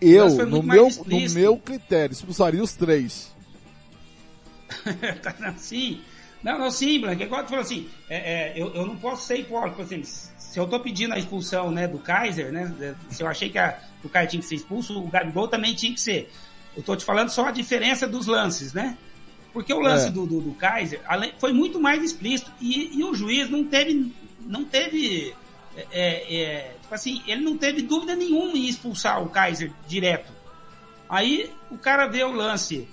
Eu, 0.00 0.28
no 0.46 0.62
meu, 0.62 0.88
no 1.06 1.30
meu 1.30 1.56
critério, 1.58 2.12
expulsaria 2.12 2.62
os 2.62 2.72
três. 2.74 3.30
tá 5.22 5.34
assim, 5.48 6.00
não, 6.42 6.58
não, 6.58 6.70
sim, 6.70 7.00
Blanca. 7.00 7.22
Igual 7.22 7.42
tu 7.44 7.50
falou 7.50 7.62
assim, 7.62 7.88
é, 8.08 8.16
é, 8.16 8.52
eu, 8.56 8.74
eu 8.74 8.86
não 8.86 8.96
posso 8.96 9.26
ser 9.26 9.38
hipócrita. 9.40 9.82
Assim, 9.82 10.02
se 10.02 10.58
eu 10.58 10.66
tô 10.66 10.80
pedindo 10.80 11.14
a 11.14 11.18
expulsão 11.18 11.70
né, 11.70 11.86
do 11.86 11.98
Kaiser, 11.98 12.50
né? 12.50 12.94
Se 13.10 13.22
eu 13.22 13.28
achei 13.28 13.50
que 13.50 13.58
a, 13.58 13.78
o 14.02 14.08
Kaiser 14.08 14.30
tinha 14.30 14.40
que 14.40 14.48
ser 14.48 14.54
expulso, 14.54 14.98
o 14.98 15.08
Gabigol 15.08 15.48
também 15.48 15.74
tinha 15.74 15.92
que 15.92 16.00
ser. 16.00 16.32
Eu 16.76 16.82
tô 16.82 16.96
te 16.96 17.04
falando 17.04 17.28
só 17.28 17.46
a 17.46 17.50
diferença 17.50 18.06
dos 18.06 18.26
lances, 18.26 18.72
né? 18.72 18.96
Porque 19.52 19.72
o 19.74 19.80
lance 19.80 20.08
É. 20.08 20.10
do, 20.10 20.26
do, 20.26 20.40
do 20.40 20.52
Kaiser 20.52 21.00
foi 21.38 21.52
muito 21.52 21.80
mais 21.80 22.02
explícito 22.02 22.50
e, 22.60 22.98
e 22.98 23.04
o 23.04 23.14
juiz 23.14 23.50
não 23.50 23.64
teve, 23.64 24.14
não 24.40 24.64
teve, 24.64 25.34
é, 25.76 26.36
é, 26.36 26.74
tipo 26.80 26.94
assim, 26.94 27.20
ele 27.26 27.42
não 27.42 27.58
teve 27.58 27.82
dúvida 27.82 28.14
nenhuma 28.14 28.56
em 28.56 28.68
expulsar 28.68 29.22
o 29.22 29.28
Kaiser 29.28 29.72
direto. 29.88 30.32
Aí 31.08 31.52
o 31.70 31.76
cara 31.76 32.06
vê 32.06 32.22
o 32.22 32.30
lance 32.32 32.88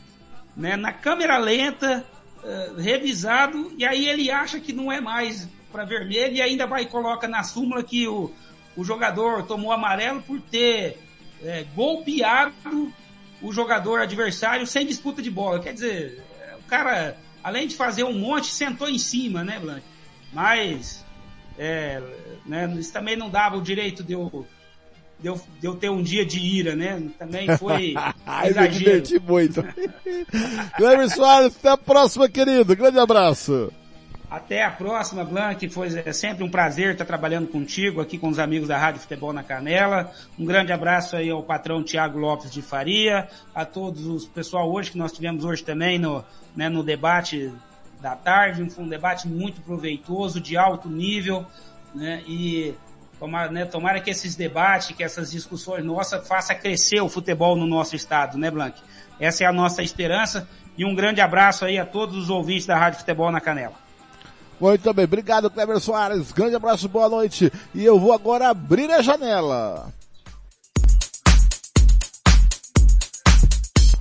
né, 0.55 0.75
na 0.75 0.91
câmera 0.91 1.37
lenta, 1.37 2.03
eh, 2.43 2.71
revisado, 2.77 3.73
e 3.77 3.85
aí 3.85 4.07
ele 4.07 4.29
acha 4.31 4.59
que 4.59 4.73
não 4.73 4.91
é 4.91 5.01
mais 5.01 5.47
para 5.71 5.85
vermelho 5.85 6.35
e 6.35 6.41
ainda 6.41 6.65
vai 6.65 6.83
e 6.83 6.87
coloca 6.87 7.27
na 7.27 7.43
súmula 7.43 7.83
que 7.83 8.07
o, 8.07 8.31
o 8.75 8.83
jogador 8.83 9.43
tomou 9.43 9.71
amarelo 9.71 10.21
por 10.21 10.39
ter 10.41 10.97
eh, 11.43 11.65
golpeado 11.75 12.93
o 13.41 13.51
jogador 13.51 14.01
adversário 14.01 14.65
sem 14.65 14.85
disputa 14.85 15.21
de 15.21 15.29
bola. 15.29 15.59
Quer 15.59 15.73
dizer, 15.73 16.23
eh, 16.39 16.55
o 16.59 16.63
cara, 16.63 17.17
além 17.43 17.67
de 17.67 17.75
fazer 17.75 18.03
um 18.03 18.17
monte, 18.17 18.47
sentou 18.47 18.89
em 18.89 18.97
cima, 18.97 19.43
né, 19.43 19.59
Blanc? 19.59 19.83
Mas 20.33 21.05
é, 21.57 22.01
né, 22.45 22.71
isso 22.77 22.93
também 22.93 23.15
não 23.15 23.29
dava 23.29 23.57
o 23.57 23.61
direito 23.61 24.03
de 24.03 24.13
eu, 24.13 24.47
de, 25.19 25.27
eu, 25.27 25.41
de 25.59 25.67
eu 25.67 25.75
ter 25.75 25.89
um 25.89 26.01
dia 26.01 26.25
de 26.25 26.39
ira, 26.39 26.75
né? 26.75 27.01
Também 27.17 27.55
foi 27.57 27.95
exagero. 28.45 28.71
diverti 28.71 29.19
muito. 29.19 29.63
Cleber 30.77 31.09
Soares, 31.09 31.55
até 31.57 31.69
a 31.69 31.77
próxima, 31.77 32.29
querido. 32.29 32.75
Grande 32.75 32.99
abraço. 32.99 33.71
Até 34.29 34.63
a 34.63 34.69
próxima, 34.69 35.23
Blanc. 35.23 35.69
Foi 35.69 35.87
é 36.05 36.11
sempre 36.11 36.43
um 36.43 36.49
prazer 36.49 36.91
estar 36.91 37.05
trabalhando 37.05 37.47
contigo 37.47 38.01
aqui 38.01 38.17
com 38.17 38.27
os 38.27 38.39
amigos 38.39 38.67
da 38.67 38.77
Rádio 38.77 38.99
Futebol 38.99 39.31
na 39.31 39.41
Canela. 39.41 40.11
Um 40.37 40.45
grande 40.45 40.73
abraço 40.73 41.15
aí 41.15 41.29
ao 41.29 41.41
patrão 41.41 41.81
Tiago 41.81 42.19
Lopes 42.19 42.51
de 42.51 42.61
Faria, 42.61 43.29
a 43.55 43.63
todos 43.63 44.05
os 44.05 44.25
pessoal 44.25 44.69
hoje 44.69 44.91
que 44.91 44.97
nós 44.97 45.13
tivemos 45.13 45.45
hoje 45.45 45.63
também 45.63 45.97
no, 45.97 46.25
né, 46.53 46.67
no 46.67 46.83
debate 46.83 47.53
da 48.01 48.17
tarde. 48.17 48.69
Foi 48.69 48.83
um 48.83 48.89
debate 48.89 49.29
muito 49.29 49.61
proveitoso, 49.61 50.41
de 50.41 50.57
alto 50.57 50.89
nível, 50.89 51.45
né? 51.95 52.21
E 52.27 52.75
tomara, 53.19 53.51
né, 53.51 53.65
tomara 53.65 53.99
que 54.01 54.09
esses 54.09 54.35
debates, 54.35 54.95
que 54.95 55.03
essas 55.03 55.31
discussões 55.31 55.83
nossas 55.83 56.27
faça 56.27 56.55
crescer 56.55 57.01
o 57.01 57.09
futebol 57.09 57.55
no 57.55 57.65
nosso 57.65 57.95
estado, 57.95 58.37
né, 58.37 58.49
Blanc? 58.51 58.77
Essa 59.19 59.43
é 59.43 59.47
a 59.47 59.53
nossa 59.53 59.81
esperança. 59.81 60.47
E 60.77 60.85
um 60.85 60.93
grande 60.93 61.21
abraço 61.21 61.65
aí 61.65 61.79
a 61.79 61.85
todos 61.85 62.15
os 62.15 62.29
ouvintes 62.29 62.67
da 62.67 62.77
Rádio 62.77 62.99
Futebol 62.99 63.31
na 63.31 63.41
Canela. 63.41 63.73
Muito 64.59 64.93
bem, 64.93 65.05
obrigado, 65.05 65.49
Cleber 65.49 65.79
Soares. 65.79 66.31
Grande 66.31 66.55
abraço, 66.55 66.87
boa 66.87 67.09
noite. 67.09 67.51
E 67.73 67.83
eu 67.83 67.99
vou 67.99 68.13
agora 68.13 68.49
abrir 68.49 68.91
a 68.91 69.01
janela. 69.01 69.91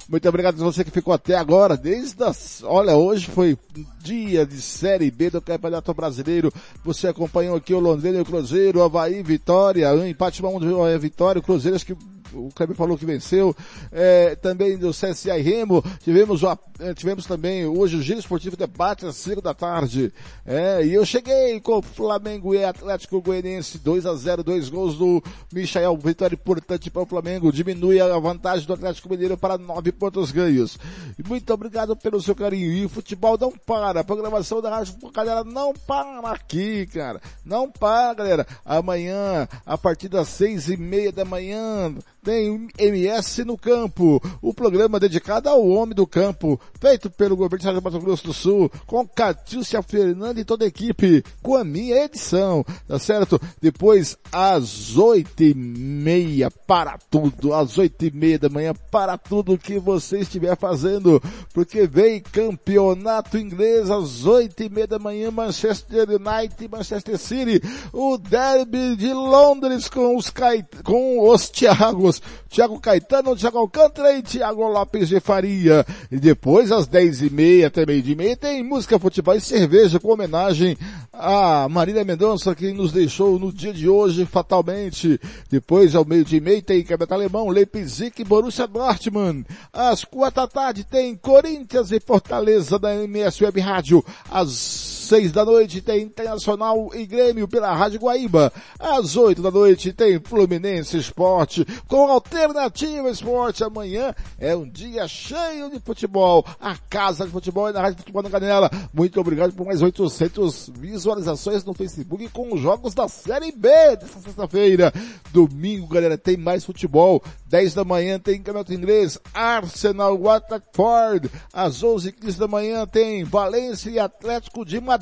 Muito 0.08 0.28
obrigado 0.28 0.60
a 0.60 0.64
você 0.64 0.84
que 0.84 0.90
ficou 0.90 1.12
até 1.12 1.34
agora, 1.34 1.76
desde 1.76 2.22
as, 2.22 2.62
olha, 2.64 2.94
hoje 2.94 3.26
foi 3.26 3.58
dia 4.00 4.46
de 4.46 4.60
Série 4.60 5.10
B 5.10 5.30
do 5.30 5.40
Campeonato 5.40 5.92
Brasileiro. 5.92 6.52
Você 6.84 7.08
acompanhou 7.08 7.56
aqui 7.56 7.74
o 7.74 7.80
Londrina 7.80 8.18
e 8.18 8.20
o 8.20 8.24
Cruzeiro, 8.24 8.84
Havaí, 8.84 9.20
Vitória, 9.24 9.92
um 9.92 10.06
empate 10.06 10.40
uma 10.40 10.50
um, 10.50 10.86
é, 10.86 10.96
Vitória, 10.96 11.40
o 11.40 11.42
Cruzeiro 11.42 11.74
acho 11.74 11.86
que 11.86 11.96
o 12.36 12.50
Kleber 12.54 12.76
falou 12.76 12.98
que 12.98 13.06
venceu, 13.06 13.54
é, 13.90 14.36
também 14.36 14.76
do 14.76 14.90
CSA 14.90 15.38
e 15.38 15.42
Remo, 15.42 15.82
tivemos, 16.02 16.42
o, 16.42 16.58
é, 16.80 16.94
tivemos 16.94 17.26
também 17.26 17.66
hoje 17.66 17.96
o 17.96 18.02
Giro 18.02 18.18
Esportivo 18.18 18.56
Debate 18.56 19.06
às 19.06 19.16
5 19.16 19.40
da 19.40 19.54
tarde, 19.54 20.12
é, 20.44 20.84
e 20.84 20.94
eu 20.94 21.04
cheguei 21.04 21.60
com 21.60 21.80
Flamengo 21.82 22.54
e 22.54 22.64
Atlético 22.64 23.20
Goianiense 23.20 23.78
2 23.78 24.06
a 24.06 24.14
0 24.14 24.42
dois 24.42 24.68
gols 24.68 24.96
do 24.96 25.22
Michael, 25.52 25.96
vitória 25.96 26.34
importante 26.34 26.90
para 26.90 27.02
o 27.02 27.06
Flamengo, 27.06 27.52
diminui 27.52 28.00
a 28.00 28.18
vantagem 28.18 28.66
do 28.66 28.72
Atlético 28.72 29.08
Mineiro 29.08 29.36
para 29.36 29.58
nove 29.58 29.92
pontos 29.92 30.30
ganhos. 30.30 30.78
Muito 31.26 31.52
obrigado 31.52 31.96
pelo 31.96 32.20
seu 32.20 32.34
carinho, 32.34 32.72
e 32.72 32.84
o 32.84 32.88
futebol 32.88 33.36
não 33.40 33.50
para, 33.50 34.00
a 34.00 34.04
programação 34.04 34.60
da 34.60 34.70
Rádio 34.70 34.94
Galera 35.12 35.44
não 35.44 35.72
para 35.72 36.30
aqui, 36.30 36.86
cara, 36.86 37.20
não 37.44 37.70
para, 37.70 38.14
galera, 38.14 38.46
amanhã, 38.64 39.48
a 39.64 39.78
partir 39.78 40.08
das 40.08 40.28
seis 40.28 40.68
e 40.68 40.76
meia 40.76 41.10
da 41.10 41.24
manhã, 41.24 41.94
tem 42.26 42.66
MS 42.76 43.44
no 43.44 43.56
campo, 43.56 44.20
o 44.42 44.52
programa 44.52 44.98
dedicado 44.98 45.48
ao 45.48 45.64
homem 45.64 45.94
do 45.94 46.08
campo, 46.08 46.60
feito 46.80 47.08
pelo 47.08 47.36
governo 47.36 47.58
do 47.58 47.60
Estado 47.60 47.78
de 47.78 47.84
Mato 47.84 48.00
Grosso 48.00 48.26
do 48.26 48.32
Sul, 48.32 48.68
com 48.84 49.06
Catícia 49.06 49.80
Fernanda 49.80 50.40
e 50.40 50.44
toda 50.44 50.64
a 50.64 50.68
equipe, 50.68 51.22
com 51.40 51.54
a 51.54 51.62
minha 51.62 52.04
edição, 52.04 52.66
tá 52.88 52.98
certo? 52.98 53.40
Depois, 53.62 54.18
às 54.32 54.96
oito 54.96 55.40
e 55.40 55.54
meia, 55.54 56.50
para 56.50 56.98
tudo, 57.08 57.54
às 57.54 57.78
oito 57.78 58.04
e 58.04 58.10
meia 58.10 58.40
da 58.40 58.48
manhã, 58.48 58.74
para 58.90 59.16
tudo 59.16 59.56
que 59.56 59.78
você 59.78 60.18
estiver 60.18 60.56
fazendo, 60.56 61.22
porque 61.54 61.86
vem 61.86 62.20
campeonato 62.20 63.38
inglês 63.38 63.88
às 63.88 64.26
oito 64.26 64.64
e 64.64 64.68
meia 64.68 64.88
da 64.88 64.98
manhã, 64.98 65.30
Manchester 65.30 66.08
United 66.10 66.56
e 66.64 66.68
Manchester 66.68 67.18
City, 67.18 67.62
o 67.92 68.18
derby 68.18 68.96
de 68.96 69.12
Londres 69.12 69.88
com 69.88 70.16
os, 70.16 70.28
Cai... 70.28 70.66
com 70.82 71.28
os 71.28 71.48
Thiagos, 71.48 72.15
Thiago 72.48 72.78
Caetano, 72.80 73.36
Thiago 73.36 73.58
Alcântara 73.58 74.12
e 74.12 74.22
Thiago 74.22 74.68
Lopes 74.68 75.08
de 75.08 75.20
Faria. 75.20 75.84
E 76.10 76.18
depois, 76.18 76.72
às 76.72 76.86
dez 76.86 77.22
e 77.22 77.30
meia 77.30 77.66
até 77.66 77.84
meio 77.84 78.02
de 78.02 78.14
meia, 78.14 78.36
tem 78.36 78.62
música, 78.62 78.98
futebol 78.98 79.34
e 79.34 79.40
cerveja 79.40 80.00
com 80.00 80.12
homenagem 80.12 80.76
a 81.12 81.68
Marília 81.68 82.04
Mendonça, 82.04 82.54
que 82.54 82.72
nos 82.72 82.92
deixou 82.92 83.38
no 83.38 83.52
dia 83.52 83.72
de 83.72 83.88
hoje 83.88 84.26
fatalmente. 84.26 85.20
Depois, 85.50 85.94
ao 85.94 86.04
meio 86.04 86.24
de 86.24 86.40
meia, 86.40 86.62
tem 86.62 86.82
Campeonato 86.82 87.14
Alemão, 87.14 87.48
Leipzig 87.48 88.12
e 88.18 88.24
Borussia 88.24 88.66
Dortmund. 88.66 89.46
Às 89.72 90.04
quatro 90.04 90.42
da 90.42 90.46
tarde 90.46 90.84
tem 90.84 91.16
Corinthians 91.16 91.90
e 91.90 92.00
Fortaleza 92.00 92.78
da 92.78 92.94
MS 92.94 93.42
Web 93.42 93.60
Rádio. 93.60 94.04
Às 94.30 94.95
seis 95.06 95.30
da 95.30 95.44
noite 95.44 95.80
tem 95.80 96.02
Internacional 96.02 96.90
e 96.92 97.06
Grêmio 97.06 97.46
pela 97.46 97.72
Rádio 97.72 98.00
Guaíba. 98.00 98.52
Às 98.76 99.16
oito 99.16 99.40
da 99.40 99.52
noite 99.52 99.92
tem 99.92 100.18
Fluminense 100.18 100.98
Esporte 100.98 101.64
com 101.86 102.10
Alternativa 102.10 103.08
Esporte. 103.08 103.62
Amanhã 103.62 104.12
é 104.36 104.56
um 104.56 104.68
dia 104.68 105.06
cheio 105.06 105.70
de 105.70 105.78
futebol. 105.78 106.44
A 106.60 106.76
Casa 106.90 107.24
de 107.24 107.30
Futebol 107.30 107.68
é 107.68 107.72
na 107.72 107.82
Rádio 107.82 107.98
Futebol 107.98 108.22
na 108.22 108.30
Canela. 108.30 108.68
Muito 108.92 109.20
obrigado 109.20 109.52
por 109.52 109.64
mais 109.64 109.80
800 109.80 110.72
visualizações 110.74 111.64
no 111.64 111.72
Facebook 111.72 112.28
com 112.30 112.52
os 112.52 112.60
jogos 112.60 112.92
da 112.92 113.06
Série 113.06 113.52
B 113.52 113.68
dessa 114.00 114.18
sexta-feira. 114.18 114.92
Domingo, 115.32 115.86
galera, 115.86 116.18
tem 116.18 116.36
mais 116.36 116.64
futebol. 116.64 117.22
10 117.46 117.74
da 117.74 117.84
manhã 117.84 118.18
tem 118.18 118.38
Campeonato 118.38 118.74
Inglês, 118.74 119.20
Arsenal, 119.32 120.18
Watford. 120.18 121.30
Às 121.52 121.84
11h15 121.84 122.38
da 122.38 122.48
manhã 122.48 122.84
tem 122.86 123.22
Valência 123.22 123.88
e 123.88 124.00
Atlético 124.00 124.64
de 124.64 124.80
Madrid. 124.80 124.95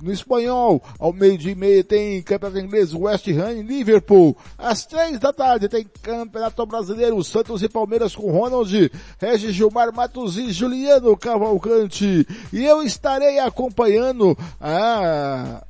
No 0.00 0.12
espanhol, 0.12 0.82
ao 0.98 1.12
meio-dia 1.12 1.52
e 1.52 1.54
meia 1.54 1.82
tem 1.82 2.22
Campeonato 2.22 2.58
Inglês, 2.58 2.92
West 2.94 3.26
Ham 3.28 3.52
e 3.52 3.62
Liverpool. 3.62 4.36
Às 4.58 4.84
3 4.86 5.18
da 5.18 5.32
tarde 5.32 5.68
tem 5.68 5.86
Campeonato 6.02 6.66
Brasileiro, 6.66 7.22
Santos 7.24 7.62
e 7.62 7.68
Palmeiras 7.68 8.14
com 8.14 8.30
Ronald, 8.30 8.90
Regis 9.18 9.54
Gilmar 9.54 9.94
Matos 9.94 10.36
e 10.36 10.52
Juliano 10.52 11.16
Cavalcante. 11.16 12.26
E 12.52 12.64
eu 12.64 12.82
estarei 12.82 13.38
acompanhando 13.38 14.36
a 14.60 15.62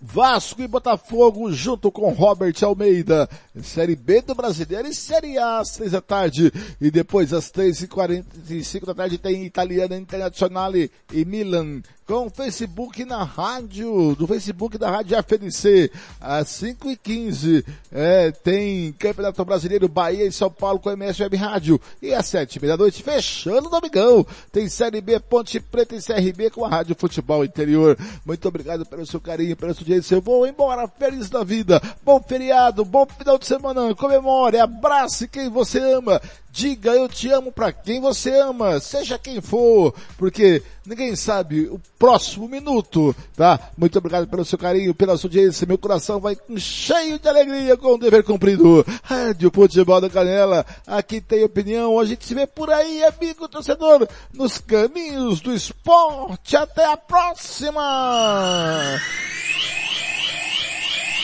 Vasco 0.00 0.62
e 0.62 0.66
Botafogo 0.66 1.52
junto 1.52 1.92
com 1.92 2.10
Robert 2.12 2.54
Almeida. 2.62 3.28
Série 3.62 3.94
B 3.94 4.22
do 4.22 4.34
Brasileiro 4.34 4.88
e 4.88 4.94
Série 4.94 5.36
A 5.36 5.58
às 5.58 5.72
três 5.72 5.92
da 5.92 6.00
tarde. 6.00 6.50
E 6.80 6.90
depois 6.90 7.32
às 7.34 7.50
três 7.50 7.82
e 7.82 7.86
quarenta 7.86 8.28
e 8.48 8.64
cinco 8.64 8.86
da 8.86 8.94
tarde 8.94 9.18
tem 9.18 9.44
Italiana 9.44 9.96
Internazionale 9.96 10.90
e 11.12 11.24
Milan. 11.24 11.82
Com 12.10 12.28
Facebook 12.28 13.04
na 13.04 13.22
rádio, 13.22 14.16
do 14.16 14.26
Facebook 14.26 14.76
da 14.76 14.90
Rádio 14.90 15.16
FNC, 15.16 15.92
às 16.20 16.48
5 16.48 16.90
e 16.90 16.96
15 16.96 17.64
é, 17.92 18.32
tem 18.32 18.92
Campeonato 18.94 19.44
Brasileiro 19.44 19.88
Bahia 19.88 20.26
e 20.26 20.32
São 20.32 20.50
Paulo 20.50 20.80
com 20.80 20.90
MS 20.90 21.22
Web 21.22 21.36
Rádio. 21.36 21.80
E 22.02 22.12
às 22.12 22.26
sete 22.26 22.56
e 22.56 22.60
meia 22.60 22.76
da 22.76 22.82
noite, 22.82 23.00
fechando 23.00 23.68
o 23.68 23.70
domingão, 23.70 24.26
tem 24.50 24.68
Série 24.68 25.00
B 25.00 25.20
Ponte 25.20 25.60
Preta 25.60 25.94
e 25.94 26.02
CRB 26.02 26.50
com 26.50 26.64
a 26.64 26.68
Rádio 26.68 26.96
Futebol 26.98 27.44
Interior. 27.44 27.96
Muito 28.26 28.48
obrigado 28.48 28.84
pelo 28.84 29.06
seu 29.06 29.20
carinho, 29.20 29.56
pela 29.56 29.72
sua 29.72 29.86
audiência. 29.90 30.14
Eu 30.14 30.20
vou 30.20 30.46
embora 30.46 30.86
feliz 30.86 31.28
da 31.28 31.42
vida. 31.42 31.82
Bom 32.04 32.22
feriado, 32.22 32.84
bom 32.84 33.06
final 33.06 33.38
de 33.38 33.46
semana. 33.46 33.94
Comemore, 33.94 34.58
abrace 34.58 35.26
quem 35.26 35.48
você 35.48 35.78
ama. 35.80 36.20
Diga 36.52 36.90
eu 36.90 37.08
te 37.08 37.30
amo 37.30 37.52
para 37.52 37.72
quem 37.72 38.00
você 38.00 38.36
ama, 38.40 38.80
seja 38.80 39.16
quem 39.16 39.40
for, 39.40 39.94
porque 40.18 40.60
ninguém 40.84 41.14
sabe 41.14 41.68
o 41.68 41.80
próximo 41.96 42.48
minuto, 42.48 43.14
tá? 43.36 43.70
Muito 43.78 43.96
obrigado 43.96 44.26
pelo 44.26 44.44
seu 44.44 44.58
carinho, 44.58 44.92
pela 44.92 45.16
sua 45.16 45.28
audiência. 45.28 45.64
Meu 45.64 45.78
coração 45.78 46.18
vai 46.18 46.36
cheio 46.56 47.20
de 47.20 47.28
alegria 47.28 47.76
com 47.76 47.94
o 47.94 47.98
dever 47.98 48.24
cumprido. 48.24 48.84
Rádio 49.04 49.48
Futebol 49.54 50.00
da 50.00 50.10
Canela, 50.10 50.66
aqui 50.88 51.20
tem 51.20 51.44
opinião. 51.44 52.00
A 52.00 52.04
gente 52.04 52.26
se 52.26 52.34
vê 52.34 52.48
por 52.48 52.68
aí, 52.68 53.04
amigo 53.04 53.46
torcedor, 53.46 54.08
nos 54.34 54.58
caminhos 54.58 55.40
do 55.40 55.54
esporte. 55.54 56.56
Até 56.56 56.84
a 56.84 56.96
próxima! 56.96 57.80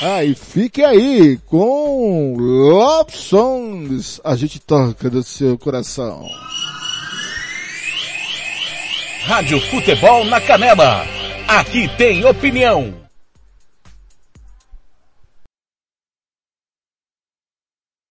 Ah, 0.03 0.23
e 0.23 0.35
fique 0.35 0.85
aí 0.85 1.39
com 1.47 2.37
Love 2.37 3.13
Songs. 3.13 4.21
A 4.23 4.37
gente 4.37 4.61
toca 4.61 5.09
do 5.09 5.23
seu 5.23 5.57
coração. 5.57 6.29
Rádio 9.25 9.59
Futebol 9.71 10.25
na 10.27 10.41
Canela. 10.41 11.07
Aqui 11.49 11.89
tem 11.97 12.25
opinião. 12.25 13.06